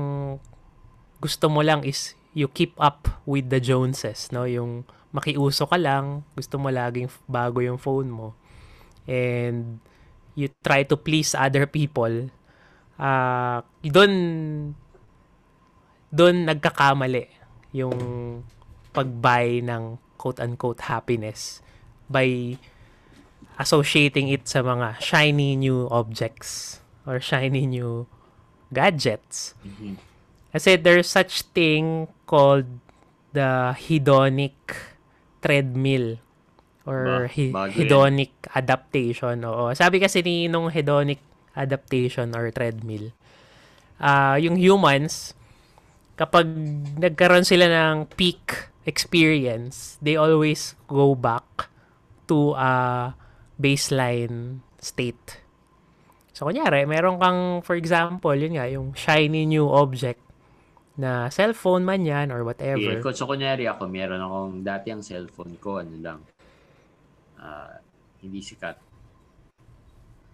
gusto 1.18 1.50
mo 1.50 1.66
lang 1.66 1.82
is 1.82 2.14
you 2.32 2.48
keep 2.48 2.72
up 2.80 3.08
with 3.28 3.48
the 3.52 3.60
Joneses 3.60 4.32
no 4.32 4.48
yung 4.48 4.88
makiuso 5.12 5.68
ka 5.68 5.76
lang 5.76 6.24
gusto 6.32 6.56
mo 6.56 6.72
laging 6.72 7.12
bago 7.28 7.60
yung 7.60 7.76
phone 7.76 8.08
mo 8.08 8.32
and 9.04 9.80
you 10.32 10.48
try 10.64 10.82
to 10.84 10.96
please 10.96 11.36
other 11.36 11.68
people 11.68 12.32
ah 12.96 13.60
doon 13.84 14.12
doon 16.12 16.44
nagkakamali 16.48 17.28
yung 17.72 17.96
pag-buy 18.92 19.64
ng 19.64 19.96
quote-unquote 20.20 20.84
happiness 20.84 21.64
by 22.12 22.60
associating 23.56 24.28
it 24.28 24.44
sa 24.44 24.60
mga 24.60 25.00
shiny 25.00 25.56
new 25.56 25.88
objects 25.88 26.78
or 27.08 27.18
shiny 27.18 27.64
new 27.64 28.04
gadgets. 28.68 29.56
Mhm. 29.64 30.11
Kasi 30.52 30.76
there's 30.76 31.08
such 31.08 31.48
thing 31.56 32.12
called 32.28 32.68
the 33.32 33.72
hedonic 33.72 34.56
treadmill 35.40 36.20
or 36.84 37.26
Ba, 37.26 37.32
he- 37.32 37.52
hedonic 37.52 38.36
adaptation. 38.52 39.40
Oo. 39.48 39.72
Sabi 39.72 39.96
kasi 39.96 40.20
ni 40.20 40.46
nung 40.52 40.68
hedonic 40.68 41.24
adaptation 41.56 42.36
or 42.36 42.52
treadmill, 42.52 43.16
ah 43.96 44.36
yung 44.36 44.60
humans, 44.60 45.32
kapag 46.20 46.44
nagkaroon 47.00 47.48
sila 47.48 47.66
ng 47.72 48.12
peak 48.12 48.68
experience, 48.84 49.96
they 50.04 50.20
always 50.20 50.76
go 50.84 51.16
back 51.16 51.72
to 52.28 52.52
a 52.60 53.14
baseline 53.56 54.60
state. 54.82 55.40
So, 56.32 56.48
kunyari, 56.48 56.88
meron 56.88 57.20
kang, 57.20 57.62
for 57.62 57.76
example, 57.78 58.34
yun 58.34 58.58
nga, 58.58 58.66
yung 58.66 58.96
shiny 58.96 59.46
new 59.46 59.68
object 59.70 60.18
na 60.94 61.28
cellphone 61.28 61.82
man 61.82 62.04
yan 62.04 62.28
or 62.28 62.44
whatever. 62.44 63.00
ko- 63.00 63.16
so 63.16 63.24
kunyari 63.24 63.64
ako, 63.64 63.88
meron 63.88 64.20
akong 64.20 64.60
dati 64.60 64.92
ang 64.92 65.00
cellphone 65.00 65.56
ko, 65.56 65.80
ano 65.80 65.96
lang, 65.96 66.20
ah, 67.36 67.80
hindi 68.20 68.40
sikat 68.40 68.76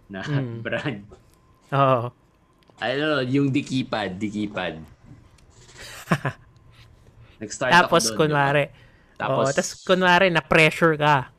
na 0.08 0.20
Mm. 0.20 0.58
brand. 0.66 1.02
Oo. 1.70 2.10
Ano, 2.78 3.06
yung 3.22 3.50
dikipad, 3.50 4.16
dikipad. 4.16 4.78
Nag-start 7.38 7.70
Tapos, 7.70 8.02
ako 8.06 8.14
doon, 8.14 8.18
kunwari? 8.26 8.64
Tapos, 9.14 9.46
Oo, 9.46 9.52
tapos 9.52 9.70
kunwari 9.82 10.26
na-pressure 10.30 10.94
ka 10.94 11.30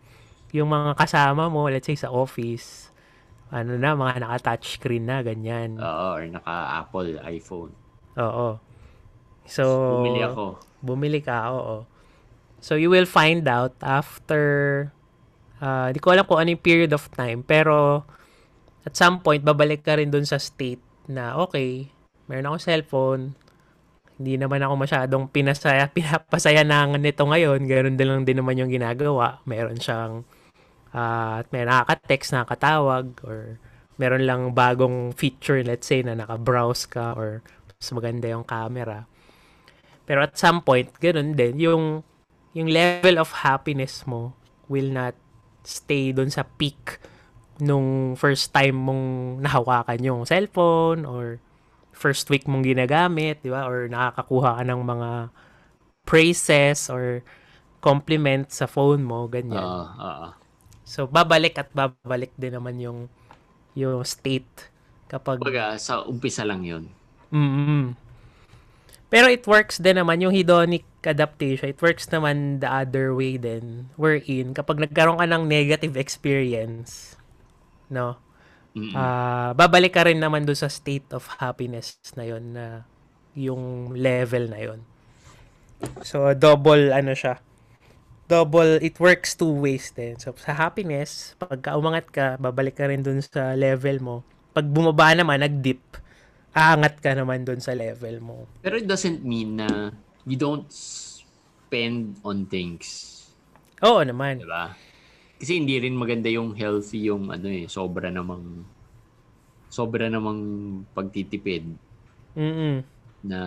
yung 0.51 0.67
mga 0.67 0.95
kasama 0.95 1.47
mo, 1.47 1.67
let's 1.67 1.85
say 1.85 1.95
sa 1.95 2.09
office, 2.09 2.91
ano 3.49 3.75
na, 3.75 3.95
mga 3.95 4.23
naka-touchscreen 4.23 5.05
na, 5.05 5.19
ganyan. 5.21 5.75
oo, 5.75 6.07
or 6.13 6.23
naka-Apple 6.25 7.19
iPhone. 7.25 7.71
Oo. 8.15 8.59
So, 9.49 9.65
Bumili 9.97 10.21
ako. 10.21 10.43
Bumili 10.79 11.19
ka, 11.25 11.49
oo. 11.49 11.89
So, 12.61 12.77
you 12.77 12.93
will 12.93 13.09
find 13.09 13.49
out 13.49 13.73
after, 13.81 14.43
uh, 15.57 15.89
di 15.89 15.97
ko 15.97 16.13
alam 16.13 16.29
kung 16.29 16.37
ano 16.37 16.53
yung 16.53 16.61
period 16.61 16.93
of 16.93 17.09
time, 17.09 17.41
pero 17.41 18.05
at 18.85 18.93
some 18.93 19.25
point, 19.25 19.41
babalik 19.41 19.81
ka 19.81 19.97
rin 19.97 20.13
dun 20.13 20.23
sa 20.23 20.37
state 20.37 20.79
na, 21.09 21.33
okay, 21.41 21.89
meron 22.29 22.45
akong 22.45 22.63
cellphone, 22.63 23.23
hindi 24.19 24.35
naman 24.35 24.61
ako 24.61 24.73
masyadong 24.75 25.25
pinasaya, 25.31 25.89
pinapasaya 25.97 26.61
na 26.61 26.85
nito 26.85 27.25
ngayon, 27.25 27.65
ganoon 27.65 27.95
din 27.97 28.07
lang 28.07 28.23
din 28.27 28.37
naman 28.37 28.59
yung 28.59 28.69
ginagawa. 28.69 29.41
Meron 29.49 29.81
siyang, 29.81 30.27
uh, 30.93 31.41
may 31.49 31.65
nakaka-text, 31.65 32.35
nakakatawag, 32.35 33.17
or 33.25 33.57
meron 33.95 34.27
lang 34.27 34.41
bagong 34.51 35.15
feature, 35.15 35.63
let's 35.65 35.87
say, 35.87 36.03
na 36.03 36.13
naka-browse 36.13 36.85
ka, 36.85 37.15
or 37.15 37.41
mas 37.79 37.89
maganda 37.95 38.27
yung 38.27 38.43
camera. 38.43 39.07
Pero 40.09 40.25
at 40.25 40.33
some 40.33 40.65
point, 40.65 40.89
ganun 40.97 41.37
din, 41.37 41.61
yung, 41.61 42.01
yung 42.57 42.65
level 42.65 43.21
of 43.21 43.45
happiness 43.45 44.09
mo 44.09 44.33
will 44.65 44.89
not 44.89 45.13
stay 45.61 46.09
doon 46.09 46.33
sa 46.33 46.41
peak 46.57 46.97
nung 47.61 48.17
first 48.17 48.49
time 48.49 48.73
mong 48.73 49.05
nahawakan 49.45 50.01
yung 50.01 50.21
cellphone 50.25 51.05
or 51.05 51.37
first 51.93 52.25
week 52.33 52.49
mong 52.49 52.65
ginagamit, 52.65 53.37
di 53.45 53.53
ba? 53.53 53.69
Or 53.69 53.85
nakakakuha 53.85 54.57
ka 54.57 54.63
ng 54.65 54.81
mga 54.81 55.09
praises 56.09 56.89
or 56.89 57.21
compliments 57.83 58.63
sa 58.63 58.65
phone 58.65 59.05
mo, 59.05 59.29
ganyan. 59.29 59.61
Oo, 59.61 59.85
oo. 59.93 60.27
so, 60.81 61.05
babalik 61.05 61.59
at 61.61 61.69
babalik 61.69 62.33
din 62.33 62.57
naman 62.57 62.81
yung 62.81 62.99
yung 63.77 64.01
state 64.01 64.73
kapag 65.05 65.37
Kumbaga, 65.37 65.77
sa 65.77 66.01
umpisa 66.01 66.41
lang 66.41 66.65
yun. 66.65 66.89
mm 67.29 68.08
Pero 69.09 69.25
it 69.25 69.45
works 69.49 69.81
din 69.81 69.97
naman 69.97 70.21
yung 70.21 70.33
hedonic 70.33 70.85
adaptation. 71.01 71.73
It 71.73 71.81
works 71.81 72.05
naman 72.13 72.61
the 72.61 72.69
other 72.69 73.11
way 73.17 73.41
din. 73.41 73.89
Wherein, 73.97 74.53
kapag 74.53 74.77
nagkaroon 74.77 75.17
ka 75.17 75.25
ng 75.25 75.49
negative 75.49 75.97
experience, 75.97 77.17
no, 77.89 78.21
Mm-mm. 78.77 78.93
ah 78.93 79.57
babalik 79.57 79.97
ka 79.97 80.05
rin 80.05 80.21
naman 80.21 80.45
doon 80.45 80.61
sa 80.61 80.69
state 80.69 81.09
of 81.09 81.25
happiness 81.41 81.97
na 82.13 82.21
yon 82.21 82.53
na 82.53 82.85
yung 83.33 83.97
level 83.97 84.45
na 84.45 84.59
yon. 84.61 84.79
So, 86.03 86.35
double, 86.35 86.91
ano 86.91 87.15
siya, 87.15 87.39
double, 88.27 88.77
it 88.83 88.99
works 88.99 89.33
two 89.33 89.49
ways 89.49 89.89
din. 89.95 90.19
So, 90.19 90.35
sa 90.35 90.53
happiness, 90.53 91.33
pagka 91.39 91.73
umangat 91.79 92.11
ka, 92.11 92.35
babalik 92.37 92.77
ka 92.77 92.85
rin 92.91 93.01
dun 93.01 93.23
sa 93.23 93.55
level 93.55 93.97
mo. 94.03 94.15
Pag 94.51 94.67
bumaba 94.67 95.15
naman, 95.15 95.39
nag-dip, 95.39 95.81
aangat 96.53 96.99
ka 96.99 97.13
naman 97.13 97.45
dun 97.45 97.61
sa 97.61 97.77
level 97.77 98.19
mo. 98.19 98.37
Pero 98.59 98.77
it 98.77 98.87
doesn't 98.89 99.21
mean 99.21 99.59
na 99.59 99.93
you 100.25 100.35
don't 100.35 100.67
spend 100.69 102.17
on 102.25 102.49
things. 102.49 103.15
Oo 103.85 104.01
naman. 104.03 104.41
Diba? 104.41 104.73
Kasi 105.39 105.55
hindi 105.55 105.79
rin 105.79 105.95
maganda 105.95 106.27
yung 106.27 106.51
healthy 106.51 107.07
yung 107.07 107.31
ano 107.31 107.47
eh, 107.47 107.69
sobra 107.71 108.11
namang 108.11 108.65
sobra 109.69 110.09
namang 110.09 110.41
pagtitipid 110.97 111.63
Mm. 112.33 112.85
na 113.25 113.39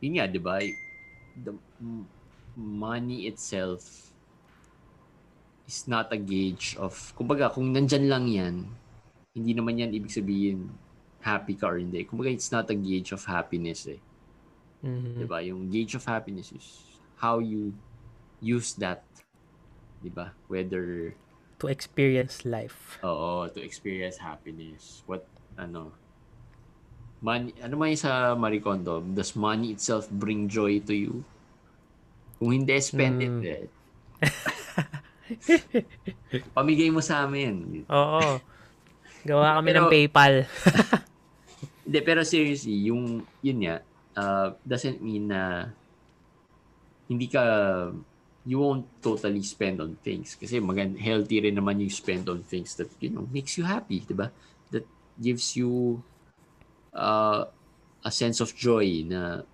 yun 0.00 0.12
nga, 0.18 0.26
'di 0.28 0.40
ba? 0.40 0.60
The 1.36 1.52
money 2.56 3.28
itself 3.28 4.12
is 5.64 5.88
not 5.88 6.10
a 6.12 6.18
gauge 6.20 6.76
of 6.76 6.92
kumbaga 7.16 7.48
kung 7.48 7.72
nandyan 7.72 8.06
lang 8.08 8.24
'yan, 8.28 8.54
hindi 9.32 9.52
naman 9.56 9.78
'yan 9.80 9.94
ibig 9.94 10.12
sabihin 10.12 10.68
happy 11.22 11.54
ka 11.54 11.70
or 11.70 11.78
hindi. 11.78 12.02
Kumbaga 12.02 12.28
it's 12.28 12.50
not 12.50 12.66
a 12.68 12.74
gauge 12.74 13.14
of 13.14 13.22
happiness 13.24 13.86
eh. 13.86 14.02
Mhm. 14.82 15.16
'Di 15.16 15.24
ba? 15.24 15.38
Yung 15.40 15.70
gauge 15.70 15.94
of 15.94 16.02
happiness 16.02 16.50
is 16.50 16.82
how 17.16 17.38
you 17.38 17.70
use 18.38 18.74
that. 18.76 19.00
'Di 20.02 20.10
ba? 20.10 20.34
Whether 20.46 21.14
To 21.62 21.70
experience 21.70 22.42
life. 22.42 22.98
Oo, 23.00 23.46
to 23.46 23.62
experience 23.62 24.18
happiness. 24.18 25.06
What, 25.06 25.22
ano, 25.54 25.94
money, 27.22 27.54
ano 27.62 27.78
yung 27.78 27.94
sa 27.94 28.34
Marie 28.34 28.58
Kondo, 28.58 28.98
does 28.98 29.38
money 29.38 29.70
itself 29.70 30.10
bring 30.10 30.50
joy 30.50 30.82
to 30.82 30.90
you? 30.90 31.22
Kung 32.42 32.50
hindi, 32.50 32.74
spend 32.82 33.22
Mm. 33.22 33.22
it. 33.22 33.38
Eh. 33.46 33.62
Pamigay 36.50 36.90
mo 36.90 36.98
sa 36.98 37.22
amin. 37.22 37.86
Oo. 37.86 38.42
Gawa 39.22 39.62
kami 39.62 39.70
Pero- 39.70 39.78
ng 39.78 39.86
PayPal. 39.86 40.34
Hindi, 41.92 42.08
pero 42.08 42.24
seriously, 42.24 42.88
yung, 42.88 43.20
yun 43.44 43.68
nga, 43.68 43.84
uh, 44.16 44.56
doesn't 44.64 45.04
mean 45.04 45.28
na 45.28 45.68
hindi 47.04 47.28
ka, 47.28 47.44
you 48.48 48.64
won't 48.64 48.88
totally 49.04 49.44
spend 49.44 49.76
on 49.76 50.00
things. 50.00 50.32
Kasi 50.32 50.56
magand 50.56 50.96
healthy 50.96 51.44
rin 51.44 51.52
naman 51.52 51.84
yung 51.84 51.92
spend 51.92 52.24
on 52.32 52.40
things 52.48 52.72
that, 52.80 52.88
you 52.96 53.12
know, 53.12 53.28
makes 53.28 53.60
you 53.60 53.68
happy, 53.68 54.00
di 54.00 54.16
ba? 54.16 54.32
That 54.72 54.88
gives 55.20 55.52
you 55.52 56.00
uh, 56.96 57.44
a 58.00 58.08
sense 58.08 58.40
of 58.40 58.56
joy 58.56 59.04
na, 59.04 59.44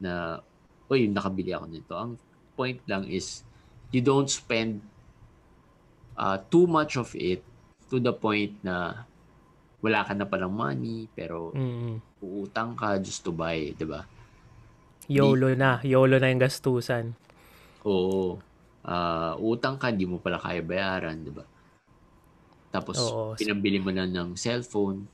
na, 0.00 0.40
uy, 0.88 1.12
nakabili 1.12 1.52
ako 1.52 1.68
nito. 1.68 1.92
Ang 1.92 2.16
point 2.56 2.80
lang 2.88 3.04
is, 3.04 3.44
you 3.92 4.00
don't 4.00 4.32
spend 4.32 4.80
uh, 6.16 6.40
too 6.48 6.64
much 6.64 6.96
of 6.96 7.12
it 7.12 7.44
to 7.92 8.00
the 8.00 8.16
point 8.16 8.56
na 8.64 9.04
wala 9.84 10.00
ka 10.00 10.16
na 10.16 10.24
palang 10.24 10.56
money, 10.56 11.12
pero 11.12 11.52
Mm. 11.52 12.00
uutang 12.24 12.72
ka 12.72 12.96
just 12.96 13.20
to 13.20 13.36
buy, 13.36 13.76
di 13.76 13.84
ba? 13.84 14.08
YOLO 15.12 15.52
na. 15.52 15.84
YOLO 15.84 16.16
na 16.16 16.32
yung 16.32 16.40
gastusan. 16.40 17.12
Oo. 17.84 18.40
Ah, 18.80 19.36
utang 19.36 19.76
ka, 19.76 19.92
hindi 19.92 20.08
mo 20.08 20.16
pala 20.24 20.40
kaya 20.40 20.64
bayaran, 20.64 21.20
di 21.20 21.28
ba? 21.28 21.44
Tapos, 22.72 22.96
Oo. 22.96 23.36
pinambili 23.36 23.76
mo 23.76 23.92
na 23.92 24.08
ng 24.08 24.40
cellphone, 24.40 25.04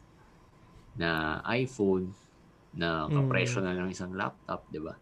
na 0.95 1.43
iPhone, 1.51 2.15
na 2.79 3.11
kapresyo 3.11 3.59
na 3.67 3.75
ng 3.75 3.91
isang 3.91 4.15
laptop, 4.15 4.63
di 4.71 4.79
ba? 4.79 4.95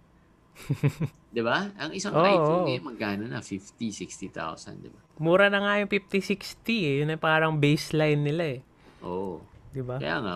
di 1.37 1.43
ba? 1.45 1.69
Ang 1.77 1.93
isang 1.93 2.17
Oo, 2.17 2.25
iPhone 2.25 2.67
eh, 2.73 2.81
magkano 2.81 3.25
na? 3.29 3.45
50, 3.45 3.93
60,000, 3.93 4.81
di 4.81 4.89
ba? 4.89 5.01
Mura 5.21 5.53
na 5.53 5.61
nga 5.61 5.77
yung 5.83 5.91
50-60 5.93 6.89
eh. 6.89 6.95
Yun 7.05 7.13
yung 7.13 7.21
parang 7.21 7.53
baseline 7.61 8.23
nila 8.25 8.45
eh. 8.57 8.61
Oo. 9.05 9.43
Di 9.71 9.83
ba? 9.83 9.97
Kaya 9.99 10.19
nga, 10.21 10.35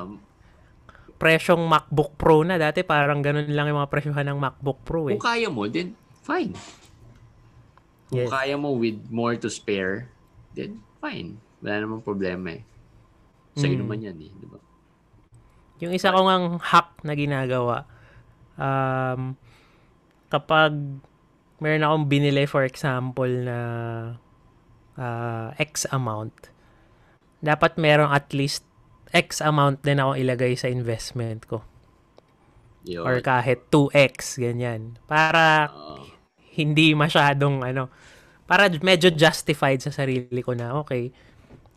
Presyong 1.17 1.63
MacBook 1.71 2.19
Pro 2.19 2.43
na. 2.43 2.59
Dati 2.59 2.83
parang 2.83 3.23
ganun 3.23 3.47
lang 3.47 3.71
yung 3.71 3.79
mga 3.79 3.93
presyohan 3.95 4.27
ng 4.27 4.39
MacBook 4.43 4.83
Pro 4.83 5.07
eh. 5.07 5.15
kung 5.15 5.23
kaya 5.23 5.47
mo, 5.47 5.71
then 5.71 5.95
fine. 6.19 6.51
Kung 8.11 8.27
Yes. 8.27 8.29
kaya 8.29 8.59
mo 8.59 8.75
with 8.75 8.99
more 9.07 9.39
to 9.39 9.47
spare, 9.47 10.11
then 10.53 10.83
fine. 10.99 11.39
Wala 11.63 11.87
namang 11.87 12.03
problema 12.03 12.59
eh. 12.59 12.67
Sa'yo 13.55 13.79
Mm. 13.79 13.83
naman 13.87 13.99
yan 14.03 14.19
eh, 14.19 14.31
di 14.35 14.47
ba? 14.51 14.59
Yung 15.79 15.95
isa 15.95 16.11
ko 16.11 16.27
ngang 16.27 16.59
hack 16.59 16.91
na 17.03 17.15
ginagawa, 17.15 17.87
um, 18.59 19.39
kapag 20.27 20.75
meron 21.57 21.87
akong 21.87 22.07
binili, 22.09 22.45
for 22.45 22.67
example, 22.67 23.31
na 23.31 23.59
ah, 24.93 25.55
X 25.57 25.87
amount, 25.89 26.51
dapat 27.39 27.79
merong 27.79 28.11
at 28.11 28.29
least 28.33 28.67
X 29.13 29.45
amount 29.45 29.85
din 29.85 30.01
ako 30.01 30.17
ilagay 30.17 30.57
sa 30.57 30.73
investment 30.73 31.45
ko. 31.45 31.61
Yun. 32.89 33.07
Or 33.07 33.21
kahit 33.23 33.71
2X, 33.71 34.43
ganyan. 34.43 34.99
Para 35.07 35.71
Oo. 35.71 36.03
hindi 36.59 36.97
masyadong 36.97 37.63
ano, 37.63 37.93
para 38.49 38.67
medyo 38.83 39.13
justified 39.15 39.79
sa 39.85 39.95
sarili 39.95 40.43
ko 40.43 40.57
na, 40.57 40.75
okay, 40.81 41.15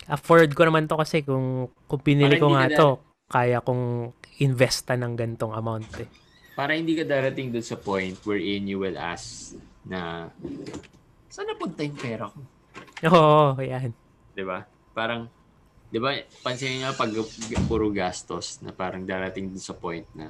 afford 0.09 0.51
ko 0.57 0.65
naman 0.65 0.89
to 0.89 0.97
kasi 0.97 1.21
kung, 1.21 1.69
kung 1.85 2.01
pinili 2.01 2.41
ko 2.41 2.49
nga 2.51 2.67
ka 2.67 2.75
to, 2.75 2.89
kaya 3.29 3.61
kong 3.61 4.15
investa 4.41 4.97
ng 4.97 5.13
gantong 5.13 5.53
amount 5.53 5.91
eh. 6.01 6.09
Para 6.55 6.71
hindi 6.73 6.95
ka 6.95 7.03
darating 7.03 7.51
dun 7.51 7.65
sa 7.65 7.75
point 7.75 8.15
wherein 8.23 8.63
you 8.65 8.79
will 8.79 8.95
ask 8.95 9.53
na 9.83 10.31
saan 11.27 11.51
napunta 11.51 11.83
yung 11.83 11.99
pera 11.99 12.31
ko? 12.31 12.39
Oo, 13.11 13.59
yan. 13.59 13.91
Di 14.31 14.43
ba? 14.47 14.63
Parang, 14.95 15.27
di 15.95 16.03
ba, 16.03 16.11
pansinin 16.43 16.83
nyo 16.83 16.91
pag 16.91 17.07
puro 17.71 17.87
gastos 17.87 18.59
na 18.59 18.75
parang 18.75 19.07
darating 19.07 19.47
dun 19.47 19.63
sa 19.63 19.71
point 19.71 20.03
na 20.11 20.27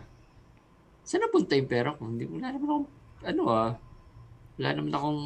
saan 1.01 1.25
napunta 1.25 1.57
yung 1.57 1.65
pera 1.65 1.89
ko? 1.97 2.05
Hindi, 2.05 2.29
wala 2.29 2.53
naman 2.53 2.69
akong, 2.69 2.87
ano 3.25 3.41
ah, 3.49 3.73
wala 4.61 4.69
naman 4.77 4.93
akong 4.93 5.21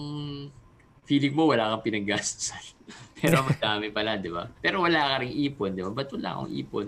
feeling 1.03 1.35
mo 1.35 1.51
wala 1.51 1.75
kang 1.75 1.91
pinaggastosan. 1.91 2.63
Pero 3.19 3.43
madami 3.43 3.91
pala, 3.91 4.15
di 4.15 4.31
ba? 4.31 4.47
Pero 4.63 4.79
wala 4.79 5.11
ka 5.11 5.27
rin 5.27 5.35
ipon, 5.35 5.75
di 5.75 5.83
ba? 5.83 5.91
Ba't 5.91 6.07
wala 6.15 6.29
akong 6.39 6.51
ipon? 6.55 6.87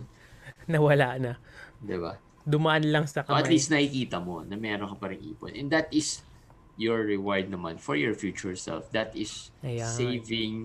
Nawala 0.71 1.07
na. 1.19 1.33
Di 1.75 1.99
ba? 1.99 2.15
Dumaan 2.47 2.87
lang 2.87 3.03
sa 3.03 3.27
So 3.27 3.35
at 3.35 3.43
kamay. 3.43 3.51
least 3.51 3.67
nakikita 3.67 4.23
mo 4.23 4.47
na 4.47 4.55
meron 4.55 4.95
ka 4.95 4.95
pa 4.95 5.11
rin 5.11 5.19
ipon. 5.27 5.59
And 5.59 5.67
that 5.75 5.91
is 5.91 6.23
your 6.79 7.03
reward 7.03 7.51
naman 7.51 7.83
for 7.83 7.99
your 7.99 8.15
future 8.15 8.55
self. 8.55 8.87
That 8.95 9.11
is 9.11 9.51
Ayan. 9.59 9.91
saving 9.91 10.55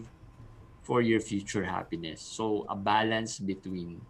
for 0.87 1.03
your 1.03 1.21
future 1.21 1.67
happiness. 1.67 2.23
So 2.23 2.67
a 2.71 2.77
balance 2.79 3.39
between 3.43 4.07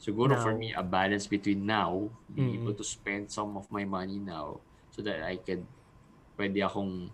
siguro 0.00 0.36
for 0.36 0.52
me 0.56 0.72
a 0.76 0.84
balance 0.84 1.26
between 1.28 1.64
now 1.66 2.08
being 2.32 2.52
Mm-mm. 2.52 2.60
able 2.60 2.74
to 2.76 2.84
spend 2.84 3.30
some 3.32 3.56
of 3.56 3.66
my 3.72 3.84
money 3.84 4.18
now 4.20 4.60
so 4.92 5.00
that 5.02 5.22
I 5.24 5.36
could 5.40 5.64
pwede 6.38 6.56
akong 6.64 7.12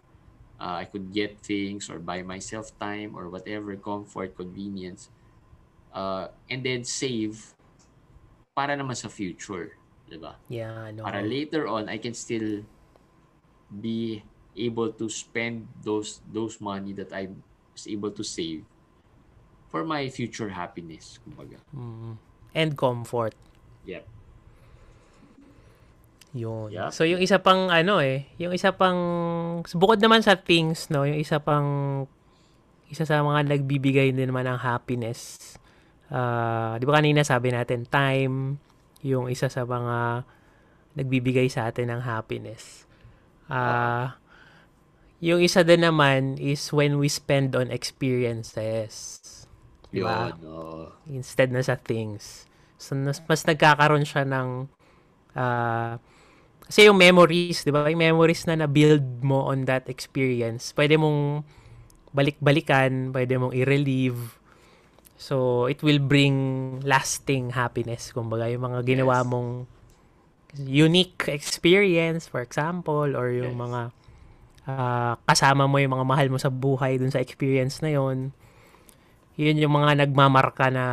uh, 0.59 0.77
I 0.83 0.87
could 0.87 1.11
get 1.13 1.41
things 1.43 1.91
or 1.91 1.99
buy 1.99 2.23
myself 2.23 2.71
time 2.79 3.15
or 3.19 3.31
whatever 3.31 3.77
comfort 3.77 4.37
convenience 4.37 5.11
uh, 5.93 6.29
and 6.51 6.63
then 6.65 6.85
save 6.85 7.55
para 8.57 8.75
naman 8.75 8.97
sa 8.97 9.13
future, 9.13 9.77
'di 10.09 10.19
ba? 10.19 10.41
Yeah, 10.49 10.91
oo. 10.91 11.05
para 11.05 11.21
later 11.23 11.67
on 11.69 11.89
I 11.91 11.99
can 11.99 12.15
still 12.15 12.65
be 13.71 14.23
able 14.57 14.93
to 14.95 15.07
spend 15.11 15.69
those 15.83 16.23
those 16.27 16.61
money 16.61 16.93
that 16.95 17.13
I 17.13 17.29
was 17.75 17.85
able 17.87 18.11
to 18.15 18.25
save 18.25 18.65
for 19.77 19.85
my 19.85 20.09
future 20.09 20.49
happiness 20.49 21.21
kumbaga. 21.21 21.61
Mm. 21.77 22.17
And 22.57 22.73
comfort. 22.73 23.37
Yep. 23.85 24.09
Yun. 26.33 26.73
Yeah. 26.73 26.89
So, 26.89 27.05
yung 27.05 27.21
isa 27.21 27.37
pang 27.37 27.69
ano 27.69 28.01
eh, 28.01 28.33
yung 28.41 28.57
isa 28.57 28.73
pang, 28.73 28.97
bukod 29.61 30.01
naman 30.01 30.25
sa 30.25 30.41
things, 30.41 30.89
no, 30.89 31.05
yung 31.05 31.21
isa 31.21 31.37
pang, 31.45 31.69
isa 32.89 33.05
sa 33.05 33.21
mga 33.21 33.45
nagbibigay 33.53 34.17
din 34.17 34.33
naman 34.33 34.49
ng 34.49 34.65
happiness. 34.65 35.57
Ah, 36.09 36.81
di 36.81 36.89
ba 36.89 36.97
kanina 36.97 37.21
sabi 37.21 37.53
natin, 37.53 37.85
time, 37.85 38.57
yung 39.05 39.29
isa 39.29 39.53
sa 39.53 39.69
mga 39.69 40.25
nagbibigay 40.97 41.53
sa 41.53 41.69
atin 41.69 41.93
ng 41.93 42.01
happiness. 42.01 42.89
Ah, 43.53 44.17
yung 45.21 45.41
isa 45.41 45.65
din 45.65 45.85
naman 45.85 46.41
is 46.41 46.73
when 46.73 46.97
we 46.97 47.09
spend 47.09 47.57
on 47.57 47.73
experiences. 47.73 49.21
Di 49.97 50.03
ba? 50.05 50.29
Yun, 50.29 50.37
oo. 50.45 50.93
instead 51.09 51.49
na 51.55 51.63
sa 51.65 51.77
things. 51.81 52.45
So, 52.77 52.93
mas, 52.99 53.23
mas 53.25 53.43
nagkakaroon 53.49 54.05
siya 54.05 54.29
ng 54.29 54.69
ah, 55.37 55.97
kasi 56.67 56.91
yung 56.91 56.99
memories, 56.99 57.63
di 57.63 57.71
ba? 57.71 57.87
Yung 57.87 58.03
memories 58.03 58.43
na 58.51 58.59
na-build 58.59 59.23
mo 59.23 59.47
on 59.47 59.65
that 59.71 59.87
experience, 59.87 60.75
pwede 60.75 60.99
mong 60.99 61.47
balik-balikan, 62.11 63.15
pwede 63.15 63.39
mong 63.39 63.55
i-relieve. 63.55 64.39
So, 65.17 65.67
it 65.71 65.81
will 65.87 66.03
bring 66.03 66.37
lasting 66.85 67.55
happiness. 67.57 68.13
Kumbaga, 68.13 68.51
yung 68.51 68.67
mga 68.67 68.81
ginawa 68.85 69.23
Yes. 69.23 69.29
mong 69.29 69.51
unique 70.59 71.29
experience, 71.29 72.27
for 72.27 72.41
example, 72.43 73.15
or 73.15 73.31
yung 73.31 73.57
Yes. 73.57 73.63
mga 73.63 73.81
ah, 74.67 75.15
kasama 75.27 75.71
mo 75.71 75.79
yung 75.79 75.95
mga 75.95 76.07
mahal 76.07 76.29
mo 76.33 76.39
sa 76.43 76.51
buhay 76.51 76.99
dun 76.99 77.13
sa 77.15 77.23
experience 77.23 77.79
na 77.85 77.95
yon 77.95 78.35
yun 79.37 79.61
yung 79.61 79.75
mga 79.77 80.05
nagmamarka 80.07 80.69
na 80.73 80.87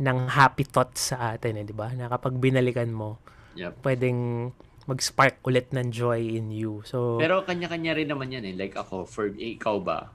ng 0.00 0.18
happy 0.32 0.64
thoughts 0.64 1.12
sa 1.12 1.36
atin, 1.36 1.60
eh, 1.60 1.64
di 1.66 1.76
ba? 1.76 1.92
Na 1.92 2.08
kapag 2.08 2.40
binalikan 2.40 2.88
mo, 2.90 3.20
Yep. 3.54 3.74
pwedeng 3.84 4.50
mag-spark 4.88 5.44
ulit 5.46 5.70
ng 5.70 5.92
joy 5.92 6.20
in 6.40 6.50
you. 6.50 6.80
So, 6.88 7.20
Pero 7.20 7.44
kanya-kanya 7.44 7.92
rin 7.94 8.08
naman 8.10 8.32
yan 8.32 8.44
eh. 8.48 8.54
Like 8.56 8.74
ako, 8.74 9.04
for 9.06 9.28
eh, 9.36 9.54
ikaw 9.60 9.76
ba, 9.84 10.10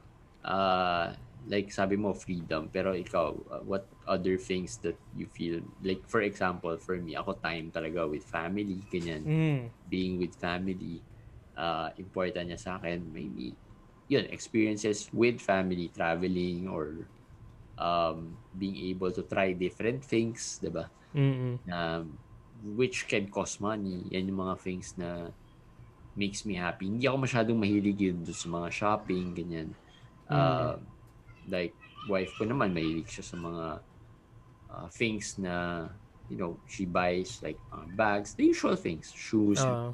uh, 0.45 1.13
like 1.45 1.69
sabi 1.69 1.93
mo 1.93 2.13
freedom 2.17 2.73
pero 2.73 2.97
ikaw 2.97 3.29
uh, 3.53 3.61
what 3.65 3.85
other 4.09 4.33
things 4.37 4.81
that 4.81 4.97
you 5.13 5.29
feel 5.29 5.61
like 5.85 6.01
for 6.09 6.25
example 6.25 6.73
for 6.81 6.97
me 6.97 7.13
ako 7.13 7.37
time 7.37 7.69
talaga 7.69 8.09
with 8.09 8.25
family 8.25 8.81
ganyan 8.89 9.29
Mm. 9.29 9.69
being 9.85 10.17
with 10.17 10.33
family 10.41 11.05
uh 11.53 11.93
important 12.01 12.49
niya 12.49 12.57
sa 12.57 12.81
akin 12.81 13.05
maybe 13.13 13.53
yun 14.07 14.25
experiences 14.29 15.09
with 15.13 15.41
family 15.41 15.89
traveling 15.89 16.69
or 16.69 17.09
um 17.77 18.39
being 18.55 18.77
able 18.91 19.11
to 19.11 19.23
try 19.27 19.51
different 19.53 20.03
things 20.05 20.59
'di 20.61 20.71
ba? 20.71 20.91
Mm. 21.15 21.59
na 21.65 22.03
which 22.63 23.07
can 23.11 23.27
cost 23.29 23.59
money. 23.61 24.07
Yan 24.13 24.29
yung 24.31 24.41
mga 24.47 24.57
things 24.61 24.95
na 24.97 25.31
makes 26.15 26.45
me 26.47 26.55
happy. 26.55 26.87
Hindi 26.87 27.05
ako 27.07 27.17
masyadong 27.27 27.59
mahilig 27.59 27.99
yun 27.99 28.23
doon 28.23 28.37
sa 28.37 28.49
mga 28.49 28.69
shopping 28.71 29.25
ganyan. 29.35 29.69
Uh, 30.29 30.79
like 31.49 31.75
wife 32.09 32.31
ko 32.37 32.45
naman 32.47 32.73
mahilig 32.73 33.09
siya 33.11 33.25
sa 33.25 33.37
mga 33.37 33.65
uh, 34.69 34.87
things 34.93 35.37
na 35.37 35.87
you 36.29 36.37
know 36.37 36.57
she 36.65 36.85
buys 36.85 37.39
like 37.43 37.57
uh, 37.73 37.85
bags 37.97 38.33
the 38.35 38.45
usual 38.49 38.75
things 38.77 39.11
shoes. 39.13 39.59
Oo. 39.61 39.93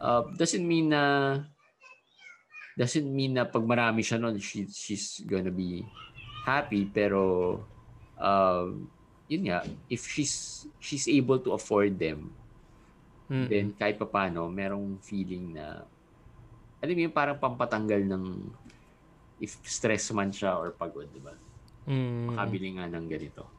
uh, 0.00 0.22
doesn't 0.38 0.66
mean 0.66 0.90
na 0.94 1.04
doesn't 2.78 3.10
mean 3.10 3.34
na 3.34 3.42
pag 3.42 3.66
marami 3.66 4.06
siya 4.06 4.22
nun 4.22 4.38
she, 4.38 4.62
she's 4.70 5.18
gonna 5.26 5.50
be 5.50 5.82
happy 6.46 6.86
pero 6.86 7.58
um 8.14 8.86
yun 9.26 9.50
nga 9.50 9.66
if 9.90 10.06
she's 10.06 10.62
she's 10.78 11.10
able 11.10 11.42
to 11.42 11.50
afford 11.50 11.98
them 11.98 12.30
Mm. 13.28 13.44
then 13.44 13.66
kahit 13.76 14.00
pa 14.00 14.08
paano 14.08 14.48
merong 14.48 15.04
feeling 15.04 15.52
na 15.52 15.84
alam 16.80 16.94
mo 16.96 17.00
yun 17.04 17.12
parang 17.12 17.36
pampatanggal 17.36 18.08
ng 18.08 18.24
if 19.36 19.60
stress 19.68 20.08
man 20.16 20.32
siya 20.32 20.56
or 20.56 20.72
pagod 20.72 21.12
diba 21.12 21.36
Mm. 21.84 22.32
makabili 22.32 22.80
nga 22.80 22.88
ng 22.88 23.04
ganito 23.04 23.52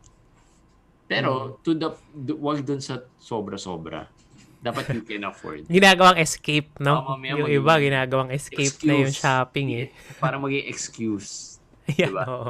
pero 1.05 1.58
to 1.62 1.77
the, 1.77 1.89
the 2.13 2.34
wag 2.34 2.62
dun 2.65 2.82
sa 2.82 2.97
sobra-sobra 3.17 4.10
dapat 4.59 4.91
you 4.91 5.01
can 5.01 5.23
afford 5.23 5.63
Ginagawang 5.71 6.19
escape, 6.19 6.69
no? 6.79 6.99
Oo, 6.99 7.15
mamaya 7.15 7.39
yung 7.39 7.49
iba, 7.49 7.73
ginagawang 7.79 8.31
escape 8.31 8.75
na 8.83 8.93
yung 8.99 9.11
excuse. 9.11 9.23
shopping, 9.23 9.67
eh. 9.73 9.87
para 10.23 10.35
maging 10.35 10.65
excuse 10.67 11.57
Yeah, 11.99 12.11
Diba? 12.13 12.23
oo. 12.27 12.49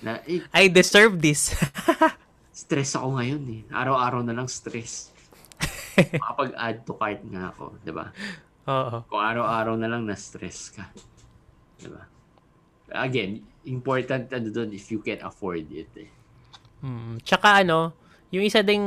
na 0.00 0.22
eh, 0.24 0.40
I 0.52 0.68
deserve 0.68 1.18
this. 1.18 1.52
stress 2.54 2.94
ako 2.94 3.18
ngayon 3.18 3.42
eh. 3.50 3.62
Araw-araw 3.68 4.20
na 4.22 4.32
lang 4.32 4.46
stress. 4.46 5.10
Makapag-add 5.96 6.86
to 6.86 6.94
cart 6.94 7.20
nga 7.26 7.50
ako, 7.50 7.76
di 7.80 7.92
ba? 7.92 8.08
Oo. 8.64 9.04
Kung 9.04 9.20
araw-araw 9.20 9.74
na 9.76 9.88
lang 9.88 10.06
na-stress 10.06 10.72
ka. 10.72 10.88
Di 11.76 11.88
ba? 11.88 12.04
Again, 12.94 13.42
important 13.66 14.30
ano 14.30 14.48
doon 14.48 14.72
if 14.72 14.88
you 14.88 15.00
can 15.00 15.20
afford 15.20 15.66
it 15.68 15.90
eh. 15.98 16.10
Mm. 16.80 17.20
Tsaka 17.20 17.60
ano, 17.60 17.92
yung 18.30 18.40
isa 18.40 18.64
ding 18.64 18.84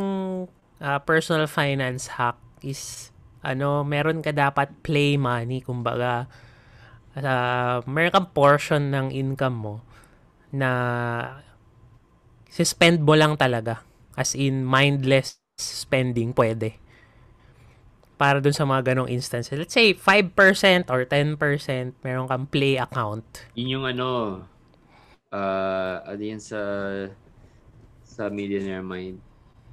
ah, 0.80 0.98
personal 0.98 1.46
finance 1.46 2.08
hack 2.10 2.40
is 2.64 3.12
ano, 3.44 3.84
meron 3.84 4.24
ka 4.24 4.32
dapat 4.32 4.72
play 4.82 5.20
money, 5.20 5.60
kumbaga 5.60 6.32
uh, 7.20 7.84
meron 7.86 8.14
kang 8.16 8.32
portion 8.32 8.90
ng 8.90 9.12
income 9.14 9.58
mo 9.60 9.76
na 10.54 10.70
spend 12.50 13.04
mo 13.04 13.14
lang 13.18 13.36
talaga. 13.36 13.82
As 14.14 14.38
in, 14.38 14.62
mindless 14.62 15.42
spending, 15.58 16.38
pwede. 16.38 16.78
Para 18.14 18.38
dun 18.38 18.54
sa 18.54 18.64
mga 18.64 18.94
ganong 18.94 19.10
instances. 19.10 19.58
Let's 19.58 19.74
say, 19.74 19.98
5% 19.98 20.94
or 20.94 21.02
10%, 21.10 21.38
meron 22.06 22.30
kang 22.30 22.46
play 22.46 22.78
account. 22.78 23.26
Yun 23.58 23.82
yung 23.82 23.86
ano, 23.90 24.10
uh, 25.34 25.96
ano 26.06 26.22
yan 26.22 26.40
sa 26.40 26.62
sa 28.06 28.30
Millionaire 28.30 28.86
Mind. 28.86 29.18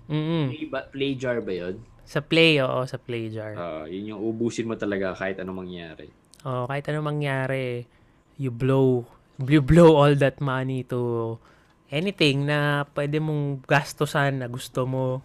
Mm 0.09 0.48
Play, 0.50 0.64
ba, 0.66 0.81
play 0.88 1.12
jar 1.14 1.44
ba 1.44 1.53
yun? 1.53 1.76
Sa 2.11 2.18
play, 2.18 2.59
oo, 2.59 2.83
sa 2.90 2.99
play 2.99 3.31
jar. 3.31 3.55
Uh, 3.55 3.87
yun 3.87 4.18
yung 4.18 4.20
ubusin 4.35 4.66
mo 4.66 4.75
talaga 4.75 5.14
kahit 5.14 5.38
anong 5.38 5.62
mangyari. 5.62 6.11
Oh, 6.42 6.66
kahit 6.66 6.90
ano 6.90 7.07
mangyari, 7.07 7.87
you 8.35 8.51
blow, 8.51 9.07
you 9.38 9.62
blow 9.62 9.94
all 9.94 10.18
that 10.18 10.42
money 10.42 10.83
to 10.90 11.38
anything 11.87 12.51
na 12.51 12.83
pwede 12.99 13.23
mong 13.23 13.62
gastusan 13.62 14.42
na 14.42 14.51
gusto 14.51 14.90
mo. 14.90 15.23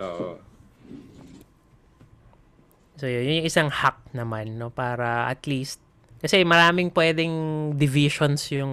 Oo. 0.00 0.40
So, 2.96 3.04
yun, 3.10 3.28
yun 3.28 3.44
yung 3.44 3.48
isang 3.52 3.68
hack 3.68 4.00
naman, 4.16 4.56
no? 4.56 4.72
Para 4.72 5.28
at 5.28 5.44
least, 5.44 5.84
kasi 6.22 6.46
maraming 6.48 6.94
pwedeng 6.96 7.34
divisions 7.76 8.46
yung 8.54 8.72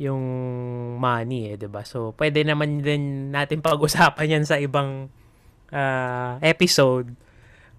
yung 0.00 0.24
money 0.96 1.52
eh, 1.52 1.56
'di 1.60 1.68
ba? 1.68 1.84
So, 1.84 2.16
pwede 2.16 2.40
naman 2.40 2.80
din 2.80 3.28
natin 3.28 3.60
pag-usapan 3.60 4.40
yan 4.40 4.44
sa 4.48 4.56
ibang 4.56 5.12
ah, 5.70 6.38
episode. 6.40 7.14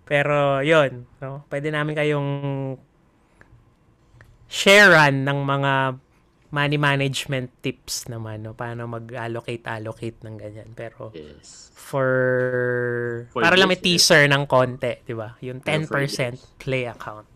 Pero, 0.04 0.60
yun, 0.60 1.08
no? 1.20 1.48
Pwede 1.48 1.72
namin 1.72 1.96
kayong 1.96 2.30
sharean 4.52 5.24
ng 5.24 5.40
mga 5.42 5.72
money 6.52 6.76
management 6.76 7.48
tips 7.64 8.12
naman, 8.12 8.44
no? 8.44 8.52
Paano 8.52 8.84
mag-allocate-allocate 8.92 10.20
ng 10.28 10.36
ganyan. 10.36 10.70
Pero, 10.76 11.16
Yes. 11.16 11.72
for, 11.72 12.10
For 13.32 13.40
para 13.40 13.56
lang 13.56 13.72
may 13.72 13.80
teaser 13.80 14.28
ng 14.28 14.44
konti, 14.46 15.00
di 15.08 15.16
ba? 15.16 15.40
Yung 15.40 15.64
Yeah, 15.64 15.80
10% 15.80 15.88
for 15.88 16.00
listeners. 16.04 16.44
play 16.60 16.84
account. 16.86 17.28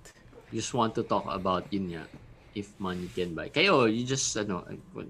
just 0.52 0.72
want 0.72 0.96
to 0.96 1.04
talk 1.04 1.28
about 1.28 1.68
yun 1.68 1.92
nga 1.92 2.08
if 2.56 2.72
money 2.80 3.12
can 3.12 3.36
buy. 3.36 3.52
Kayo, 3.52 3.92
you 3.92 4.08
just, 4.08 4.32
ano, 4.40 4.64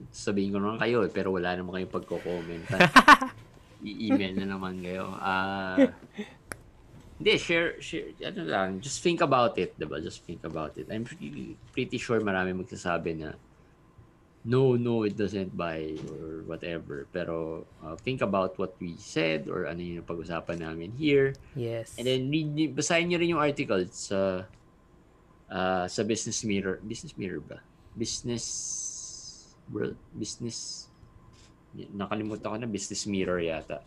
sabihin 0.09 0.49
ko 0.49 0.57
naman 0.57 0.81
kayo, 0.81 1.05
eh, 1.05 1.11
pero 1.13 1.29
wala 1.29 1.53
naman 1.53 1.77
kayong 1.77 1.93
pagko-comment. 1.93 2.65
I-email 3.85 4.33
na 4.41 4.57
naman 4.57 4.81
kayo. 4.81 5.13
Ah, 5.21 5.93
hindi, 7.21 7.37
share, 7.37 7.77
share, 7.77 8.11
ano 8.25 8.41
lang, 8.43 8.81
just 8.81 9.05
think 9.05 9.21
about 9.21 9.55
it, 9.61 9.77
diba? 9.77 10.01
Just 10.01 10.25
think 10.25 10.41
about 10.43 10.73
it. 10.75 10.89
I'm 10.89 11.05
pretty, 11.05 11.53
pretty 11.71 12.01
sure 12.01 12.17
marami 12.19 12.57
magsasabi 12.57 13.21
na, 13.21 13.37
no, 14.45 14.75
no, 14.75 15.05
it 15.05 15.17
doesn't 15.17 15.55
buy, 15.55 15.95
or 16.09 16.43
whatever. 16.45 17.07
Pero, 17.13 17.65
uh, 17.85 17.95
think 17.97 18.21
about 18.21 18.57
what 18.57 18.75
we 18.81 18.93
said, 18.97 19.47
or 19.47 19.65
ano 19.65 19.81
yung 19.81 20.05
pag-usapan 20.05 20.61
namin 20.61 20.93
here. 20.97 21.33
Yes. 21.55 21.95
And 21.97 22.05
then 22.09 22.29
read, 22.29 22.75
basahin 22.75 23.09
niyo 23.09 23.17
rin 23.21 23.33
yung 23.33 23.41
article 23.41 23.85
sa 23.93 24.45
ah, 25.49 25.85
sa 25.89 26.01
Business 26.03 26.41
Mirror. 26.45 26.81
Business 26.85 27.13
Mirror 27.17 27.41
ba? 27.45 27.59
Business 27.95 28.45
World 29.71 29.97
Business 30.13 30.89
nakalimutan 31.91 32.47
ko 32.47 32.57
na 32.57 32.69
Business 32.69 33.03
Mirror 33.05 33.39
yata. 33.43 33.83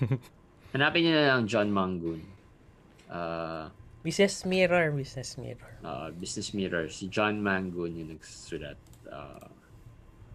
Hanapin 0.74 1.00
niyo 1.02 1.12
na 1.14 1.34
lang 1.34 1.46
John 1.46 1.70
Mangun. 1.70 2.22
Ah, 3.10 3.70
Business 4.00 4.48
mirror, 4.48 4.88
business 4.96 5.36
mirror. 5.36 5.76
ah, 5.84 6.08
Business 6.08 6.56
Mirror. 6.56 6.88
Si 6.88 7.10
John 7.12 7.42
Mangun 7.42 7.92
yung 7.92 8.10
nagsulat 8.16 8.78
ah, 9.12 9.50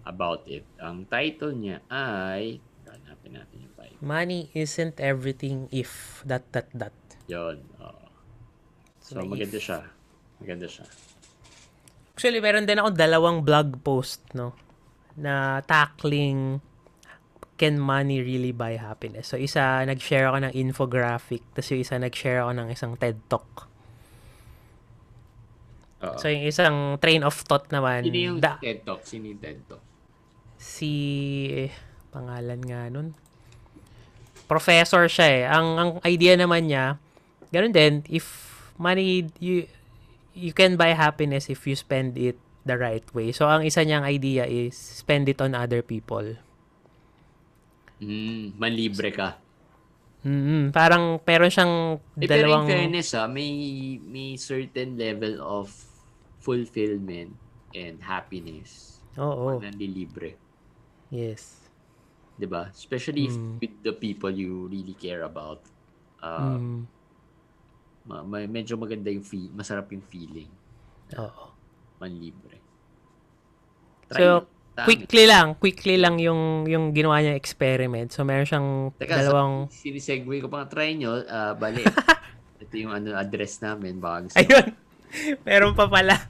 about 0.06 0.46
it. 0.46 0.62
Ang 0.78 1.10
title 1.10 1.56
niya 1.56 1.82
ay 1.90 2.62
hanapin 2.86 3.34
natin 3.34 3.56
yung 3.66 3.74
title. 3.74 4.00
Money 4.06 4.54
isn't 4.54 5.02
everything 5.02 5.66
if 5.74 6.22
dot 6.28 6.46
dot 6.54 6.70
dot. 6.78 6.94
Yun. 7.26 7.58
ah. 7.82 8.06
so, 9.02 9.18
may 9.18 9.34
maganda 9.34 9.58
if. 9.58 9.66
siya. 9.66 9.80
Maganda 10.38 10.68
siya. 10.70 10.86
Actually, 12.14 12.40
meron 12.40 12.70
din 12.70 12.78
ako 12.78 12.94
dalawang 12.94 13.42
blog 13.42 13.82
post, 13.82 14.22
no? 14.38 14.54
Na 15.18 15.60
tackling 15.66 16.62
can 17.56 17.80
money 17.80 18.20
really 18.20 18.52
buy 18.52 18.76
happiness? 18.76 19.32
So, 19.32 19.40
isa, 19.40 19.84
nag-share 19.88 20.28
ako 20.28 20.48
ng 20.50 20.54
infographic. 20.54 21.42
Tapos 21.56 21.72
yung 21.72 21.82
isa, 21.82 21.96
nag-share 21.96 22.44
ako 22.44 22.52
ng 22.52 22.68
isang 22.72 22.94
TED 23.00 23.18
Talk. 23.32 23.48
Oo. 26.04 26.20
So, 26.20 26.28
yung 26.28 26.46
isang 26.46 27.00
train 27.00 27.24
of 27.24 27.36
thought 27.48 27.72
naman, 27.72 28.04
Sino 28.04 28.20
yung 28.20 28.40
da- 28.44 28.60
TED 28.60 28.84
Talk? 28.84 29.02
Sino 29.08 29.32
yung 29.32 29.40
TED 29.40 29.60
Talk? 29.66 29.84
si 30.56 30.92
eh, 31.54 31.72
pangalan 32.10 32.58
nga 32.64 32.88
nun 32.90 33.14
professor 34.50 35.06
siya 35.06 35.28
eh 35.30 35.44
ang 35.46 35.68
ang 35.78 35.90
idea 36.02 36.34
naman 36.34 36.70
niya 36.70 36.98
ganun 37.50 37.70
din 37.70 37.94
if 38.10 38.26
money 38.78 39.30
you 39.38 39.70
you 40.34 40.50
can 40.50 40.74
buy 40.74 40.94
happiness 40.94 41.54
if 41.54 41.70
you 41.70 41.78
spend 41.78 42.18
it 42.18 42.38
the 42.66 42.74
right 42.74 43.06
way 43.14 43.30
so 43.30 43.46
ang 43.46 43.62
isa 43.62 43.86
niyang 43.86 44.02
idea 44.06 44.50
is 44.50 44.74
spend 44.74 45.30
it 45.30 45.38
on 45.38 45.54
other 45.54 45.86
people 45.86 46.38
Mm, 48.02 48.60
manlibre 48.60 49.10
ka. 49.16 49.40
mm 50.26 50.74
parang 50.74 51.22
meron 51.22 51.52
siyang 51.54 51.74
Eh, 52.18 52.26
pero 52.28 52.48
in 52.48 52.48
dalawang 52.48 52.68
fairness, 52.68 53.10
ah, 53.14 53.28
may, 53.28 53.52
may 54.02 54.40
certain 54.40 54.96
level 54.96 55.38
of 55.44 55.70
fulfillment 56.40 57.36
and 57.76 58.00
happiness 58.02 59.00
oo 59.20 59.60
pag 59.60 59.68
nanlilibre. 59.70 60.40
yes 61.12 61.68
'Di 62.36 62.48
ba? 62.52 62.68
Especially 62.72 63.32
if 63.32 63.36
Mm. 63.36 63.60
with 63.64 63.76
the 63.84 63.94
people 63.96 64.32
you 64.32 64.68
really 64.68 64.96
care 64.96 65.24
about. 65.24 65.64
Uh, 66.20 66.60
mm, 66.60 66.82
ma- 68.06 68.26
ma- 68.28 68.50
medyo 68.50 68.76
maganda 68.76 69.08
yung 69.12 69.24
feel, 69.26 69.50
masarap 69.56 69.88
yung 69.92 70.04
feeling 70.04 70.52
oo 71.16 71.46
manlibre. 72.00 72.60
Try 74.12 74.20
So. 74.20 74.55
Dami. 74.76 74.88
quickly 74.92 75.24
lang, 75.24 75.56
quickly 75.56 75.96
lang 75.96 76.20
yung 76.20 76.68
yung 76.68 76.92
ginawa 76.92 77.24
niya 77.24 77.40
experiment. 77.40 78.12
So 78.12 78.28
meron 78.28 78.44
siyang 78.44 78.70
Teka, 79.00 79.24
dalawang 79.24 79.72
so, 79.72 79.88
sinisegue 79.88 80.44
ko 80.44 80.52
pa, 80.52 80.68
try 80.68 81.00
nyo, 81.00 81.16
ah, 81.32 81.56
bali. 81.56 81.80
Ito 82.62 82.74
yung 82.76 82.92
ano, 82.92 83.16
address 83.16 83.64
namin, 83.64 84.04
baka 84.04 84.28
gusto. 84.28 84.38
ayun. 84.44 84.68
meron 85.48 85.74
pa 85.80 85.88
pala. 85.88 86.28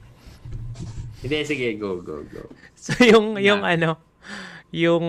Hindi, 1.26 1.42
sige, 1.42 1.74
go, 1.74 1.98
go, 1.98 2.22
go. 2.22 2.46
So 2.78 2.94
yung 3.02 3.34
yung 3.42 3.66
Na. 3.66 3.74
ano, 3.74 3.90
yung 4.70 5.04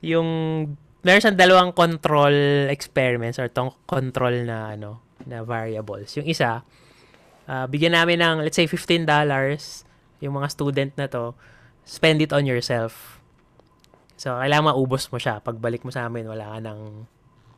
yung 0.00 0.28
meron 1.04 1.20
siyang 1.20 1.36
dalawang 1.36 1.76
control 1.76 2.32
experiments 2.72 3.36
or 3.36 3.52
tong 3.52 3.76
control 3.84 4.48
na 4.48 4.72
ano 4.72 5.04
na 5.28 5.44
variables. 5.44 6.16
Yung 6.16 6.24
isa, 6.24 6.64
ah, 7.44 7.66
bigyan 7.68 7.92
namin 7.92 8.24
ng 8.24 8.36
let's 8.48 8.56
say 8.56 8.64
$15 8.64 9.04
yung 10.24 10.34
mga 10.34 10.48
student 10.48 10.92
na 10.96 11.06
to, 11.06 11.36
spend 11.88 12.20
it 12.20 12.36
on 12.36 12.44
yourself. 12.44 13.16
So, 14.20 14.36
kailangan 14.36 14.76
maubos 14.76 15.08
mo 15.08 15.16
siya. 15.16 15.40
Pagbalik 15.40 15.88
mo 15.88 15.90
sa 15.90 16.04
amin, 16.04 16.28
wala 16.28 16.52
ka 16.52 16.58
ng 16.60 17.08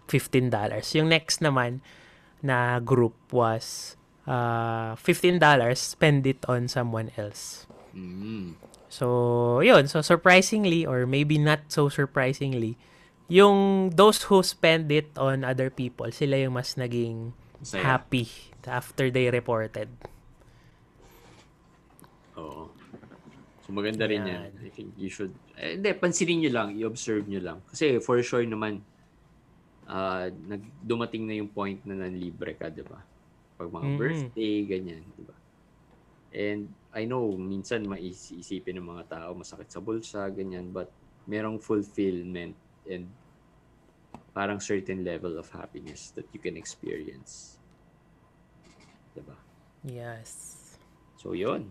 $15. 0.06 0.54
Yung 0.94 1.08
next 1.10 1.42
naman 1.42 1.82
na 2.38 2.78
group 2.78 3.18
was 3.34 3.98
uh, 4.30 4.94
$15, 4.94 5.42
spend 5.74 6.30
it 6.30 6.46
on 6.46 6.70
someone 6.70 7.10
else. 7.18 7.66
Mm. 7.90 8.54
So, 8.86 9.58
yun. 9.66 9.90
So, 9.90 9.98
surprisingly, 9.98 10.86
or 10.86 11.10
maybe 11.10 11.34
not 11.34 11.66
so 11.66 11.90
surprisingly, 11.90 12.78
yung 13.26 13.90
those 13.94 14.30
who 14.30 14.42
spend 14.42 14.90
it 14.94 15.10
on 15.18 15.42
other 15.42 15.70
people, 15.70 16.10
sila 16.14 16.38
yung 16.38 16.54
mas 16.54 16.78
naging 16.78 17.34
Masaya. 17.58 17.82
happy 17.82 18.26
after 18.66 19.10
they 19.10 19.26
reported. 19.30 19.90
Oo. 22.38 22.79
So, 23.70 23.78
maganda 23.78 24.02
rin 24.10 24.26
yan. 24.26 24.50
Yan. 24.50 24.66
I 24.66 24.70
think 24.74 24.98
you 24.98 25.06
should, 25.06 25.30
eh, 25.54 25.78
hindi, 25.78 25.94
pansinin 25.94 26.42
nyo 26.42 26.50
lang, 26.50 26.68
i-observe 26.74 27.22
nyo 27.30 27.38
lang. 27.38 27.58
Kasi 27.70 28.02
for 28.02 28.18
sure 28.18 28.42
naman, 28.42 28.82
ah 29.86 30.26
nag, 30.26 30.58
dumating 30.82 31.22
na 31.30 31.38
yung 31.38 31.54
point 31.54 31.78
na 31.86 31.94
nanlibre 31.94 32.58
ka, 32.58 32.66
di 32.66 32.82
ba? 32.82 32.98
Pag 33.54 33.70
mga 33.70 33.94
Mm. 33.94 33.94
birthday, 33.94 34.54
ganyan, 34.66 35.06
di 35.14 35.22
ba? 35.22 35.38
And 36.34 36.74
I 36.90 37.06
know, 37.06 37.30
minsan 37.38 37.86
maisipin 37.86 38.74
ng 38.82 38.90
mga 38.90 39.06
tao, 39.06 39.38
masakit 39.38 39.70
sa 39.70 39.78
bulsa, 39.78 40.26
ganyan, 40.34 40.74
but 40.74 40.90
merong 41.30 41.62
fulfillment 41.62 42.58
and 42.90 43.06
parang 44.34 44.58
certain 44.58 45.06
level 45.06 45.38
of 45.38 45.46
happiness 45.54 46.10
that 46.18 46.26
you 46.34 46.42
can 46.42 46.58
experience. 46.58 47.62
Diba? 49.14 49.38
Yes. 49.86 50.58
So, 51.22 51.38
yun. 51.38 51.70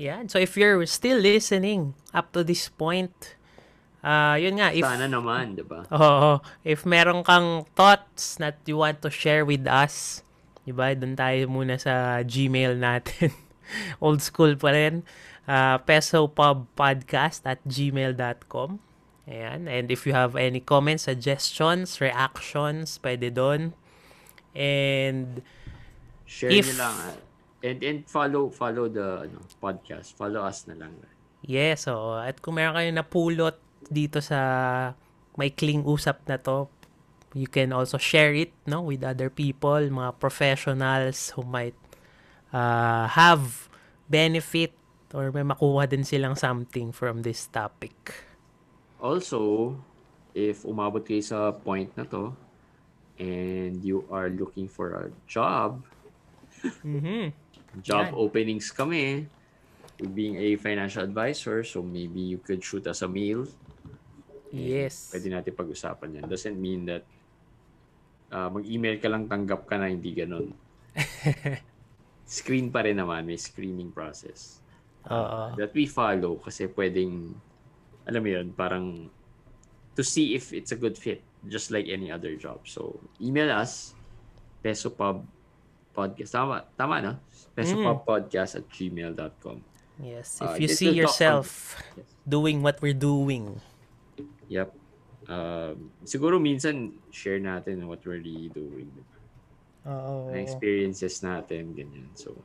Yan. 0.00 0.32
So, 0.32 0.40
if 0.40 0.56
you're 0.56 0.80
still 0.88 1.20
listening 1.20 1.92
up 2.16 2.32
to 2.32 2.40
this 2.40 2.72
point, 2.72 3.12
uh, 4.00 4.40
yun 4.40 4.56
nga, 4.56 4.72
if, 4.72 4.80
Sana 4.80 5.04
naman, 5.04 5.60
diba? 5.60 5.84
Oo. 5.92 6.40
If 6.64 6.88
meron 6.88 7.20
kang 7.20 7.68
thoughts 7.76 8.40
that 8.40 8.64
you 8.64 8.80
want 8.80 9.04
to 9.04 9.12
share 9.12 9.44
with 9.44 9.68
us, 9.68 10.24
di 10.64 10.72
ba? 10.72 10.96
Doon 10.96 11.20
tayo 11.20 11.52
muna 11.52 11.76
sa 11.76 12.24
Gmail 12.24 12.80
natin. 12.80 13.36
Old 14.02 14.24
school 14.24 14.56
pa 14.56 14.72
rin. 14.72 15.04
Uh, 15.44 15.76
pesopubpodcast 15.84 17.44
at 17.44 17.60
gmail.com. 17.68 18.80
Ayan. 19.28 19.68
And 19.68 19.92
if 19.92 20.08
you 20.08 20.16
have 20.16 20.32
any 20.34 20.64
comments, 20.64 21.04
suggestions, 21.06 22.00
reactions, 22.00 22.96
pwede 23.04 23.36
doon. 23.36 23.76
And 24.56 25.44
Share 26.24 26.50
If- 26.50 26.72
nyo 26.72 26.88
lang. 26.88 27.29
And, 27.60 27.78
and 27.84 27.98
follow 28.08 28.48
follow 28.48 28.88
the 28.88 29.28
ano, 29.28 29.44
podcast. 29.60 30.16
Follow 30.16 30.40
us 30.40 30.64
na 30.64 30.80
lang. 30.80 30.96
Yes, 31.44 31.84
so 31.88 32.16
at 32.16 32.40
kung 32.40 32.56
meron 32.56 32.76
kayong 32.76 32.96
napulot 32.96 33.56
dito 33.88 34.20
sa 34.24 34.40
maikling 35.36 35.84
usap 35.84 36.24
na 36.28 36.40
to, 36.40 36.68
you 37.36 37.48
can 37.48 37.72
also 37.72 37.96
share 38.00 38.32
it 38.32 38.52
no 38.64 38.80
with 38.84 39.04
other 39.04 39.28
people, 39.28 39.80
mga 39.80 40.16
professionals 40.20 41.32
who 41.36 41.44
might 41.44 41.76
uh, 42.52 43.08
have 43.12 43.68
benefit 44.08 44.72
or 45.12 45.32
may 45.32 45.44
makuha 45.44 45.88
din 45.88 46.04
silang 46.04 46.36
something 46.36 46.92
from 46.92 47.20
this 47.24 47.44
topic. 47.48 47.92
Also, 49.00 49.74
if 50.36 50.64
umabot 50.64 51.04
kayo 51.04 51.24
sa 51.24 51.52
point 51.52 51.88
na 51.96 52.04
to, 52.04 52.32
and 53.20 53.80
you 53.84 54.04
are 54.08 54.32
looking 54.32 54.68
for 54.68 54.96
a 54.96 55.12
job, 55.28 55.84
Mhm. 56.84 57.32
Job 57.78 58.10
Yan. 58.10 58.18
openings 58.18 58.74
kami, 58.74 59.30
with 60.00 60.12
being 60.16 60.34
a 60.40 60.56
financial 60.56 61.04
advisor, 61.04 61.62
so 61.62 61.84
maybe 61.84 62.18
you 62.18 62.38
could 62.42 62.64
shoot 62.64 62.86
us 62.90 63.04
a 63.04 63.08
mail. 63.08 63.46
Yes. 64.50 65.14
Pwede 65.14 65.30
natin 65.30 65.54
pag-usapan 65.54 66.18
yan. 66.18 66.24
Doesn't 66.26 66.58
mean 66.58 66.88
that 66.90 67.06
uh, 68.34 68.50
mag-email 68.50 68.98
ka 68.98 69.06
lang 69.06 69.30
tanggap 69.30 69.68
ka 69.68 69.78
na, 69.78 69.86
hindi 69.86 70.10
ganun. 70.16 70.50
Screen 72.26 72.72
pa 72.74 72.82
rin 72.82 72.98
naman, 72.98 73.26
may 73.26 73.38
screening 73.38 73.94
process. 73.94 74.58
Oo. 75.08 75.56
that 75.56 75.72
we 75.72 75.88
follow 75.88 76.36
kasi 76.36 76.68
pwedeng, 76.76 77.32
alam 78.04 78.20
mo 78.20 78.28
yun, 78.28 78.52
parang 78.52 79.08
to 79.96 80.04
see 80.04 80.36
if 80.36 80.52
it's 80.52 80.76
a 80.76 80.78
good 80.78 80.92
fit, 80.92 81.24
just 81.48 81.72
like 81.72 81.88
any 81.88 82.12
other 82.12 82.36
job. 82.36 82.60
So, 82.68 83.00
email 83.16 83.48
us, 83.48 83.96
pesopub 84.60 85.24
podcast. 85.96 86.36
Tama, 86.36 86.68
tama 86.76 86.96
no? 87.50 87.56
pesopubpodcast 87.56 88.62
at 88.62 88.66
gmail.com. 88.68 89.58
Yes, 90.00 90.40
Uh, 90.40 90.56
if 90.56 90.64
you 90.64 90.68
just 90.68 90.80
see 90.80 90.92
yourself 90.96 91.76
Yes. 91.96 92.08
doing 92.24 92.64
what 92.64 92.80
we're 92.80 92.96
doing. 92.96 93.60
Yep. 94.48 94.72
Um, 95.28 95.92
siguro 96.02 96.40
minsan 96.40 96.96
share 97.12 97.38
natin 97.38 97.84
what 97.84 98.00
we're 98.02 98.18
really 98.18 98.48
doing. 98.48 98.90
Oo. 99.84 100.32
Na 100.32 100.40
experiences 100.40 101.20
natin, 101.20 101.76
ganyan. 101.76 102.08
So, 102.16 102.40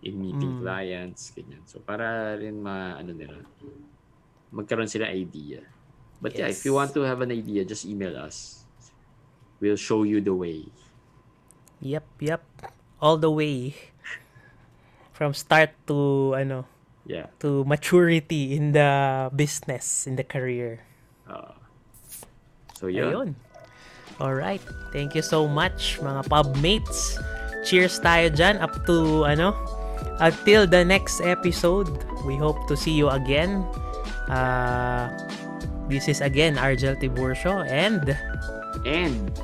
in 0.00 0.16
meeting 0.16 0.56
Mm. 0.56 0.60
clients, 0.64 1.30
ganyan. 1.36 1.62
So, 1.68 1.78
para 1.84 2.34
rin 2.40 2.58
ma, 2.58 2.96
ano 2.96 3.12
nila, 3.12 3.44
magkaroon 4.50 4.88
sila 4.90 5.06
idea. 5.12 5.62
But 6.20 6.36
yeah, 6.36 6.48
if 6.48 6.64
you 6.64 6.72
Yes. 6.72 6.78
want 6.80 6.90
to 6.96 7.04
have 7.04 7.20
an 7.20 7.32
idea, 7.32 7.64
just 7.64 7.84
email 7.84 8.16
us. 8.16 8.64
We'll 9.60 9.80
show 9.80 10.02
you 10.04 10.24
the 10.24 10.32
way. 10.32 10.68
Yep, 11.80 12.06
yep. 12.20 12.42
All 13.00 13.16
the 13.16 13.32
way 13.32 13.74
from 15.12 15.32
start 15.32 15.72
to 15.88 16.32
ano, 16.36 16.64
Yeah. 17.08 17.32
to 17.40 17.64
maturity 17.64 18.54
in 18.54 18.72
the 18.72 19.28
business, 19.34 20.06
in 20.06 20.16
the 20.16 20.24
career. 20.24 20.84
Uh, 21.26 21.56
so, 22.76 22.86
yun. 22.86 23.08
Ayun. 23.10 23.28
Alright. 24.20 24.60
Thank 24.92 25.16
you 25.16 25.24
so 25.24 25.48
much, 25.48 25.96
mga 26.04 26.28
pub 26.28 26.56
mates. 26.60 27.16
Cheers 27.64 28.00
tayo 28.00 28.28
dyan 28.32 28.60
up 28.60 28.72
to, 28.84 29.24
ano, 29.24 29.56
until 30.20 30.68
the 30.68 30.84
next 30.84 31.20
episode. 31.24 31.88
We 32.28 32.36
hope 32.36 32.60
to 32.68 32.76
see 32.76 32.92
you 32.92 33.08
again. 33.08 33.64
Uh, 34.28 35.08
this 35.88 36.06
is 36.06 36.20
again 36.20 36.54
Argel 36.60 36.94
Tiburcio 36.94 37.64
and 37.66 38.14
And 38.86 39.34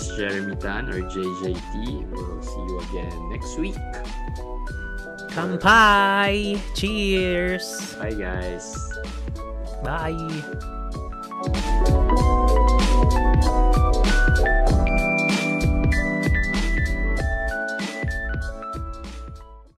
is 0.00 0.16
Jeremy 0.16 0.56
Tan 0.56 0.88
or 0.88 1.02
JJT. 1.02 2.10
We'll 2.10 2.42
see 2.42 2.60
you 2.60 2.80
again 2.80 3.30
next 3.30 3.58
week. 3.58 3.74
Kampai! 5.30 6.60
Cheers! 6.74 7.94
Bye, 7.98 8.12
guys. 8.12 8.76
Bye! 9.82 10.60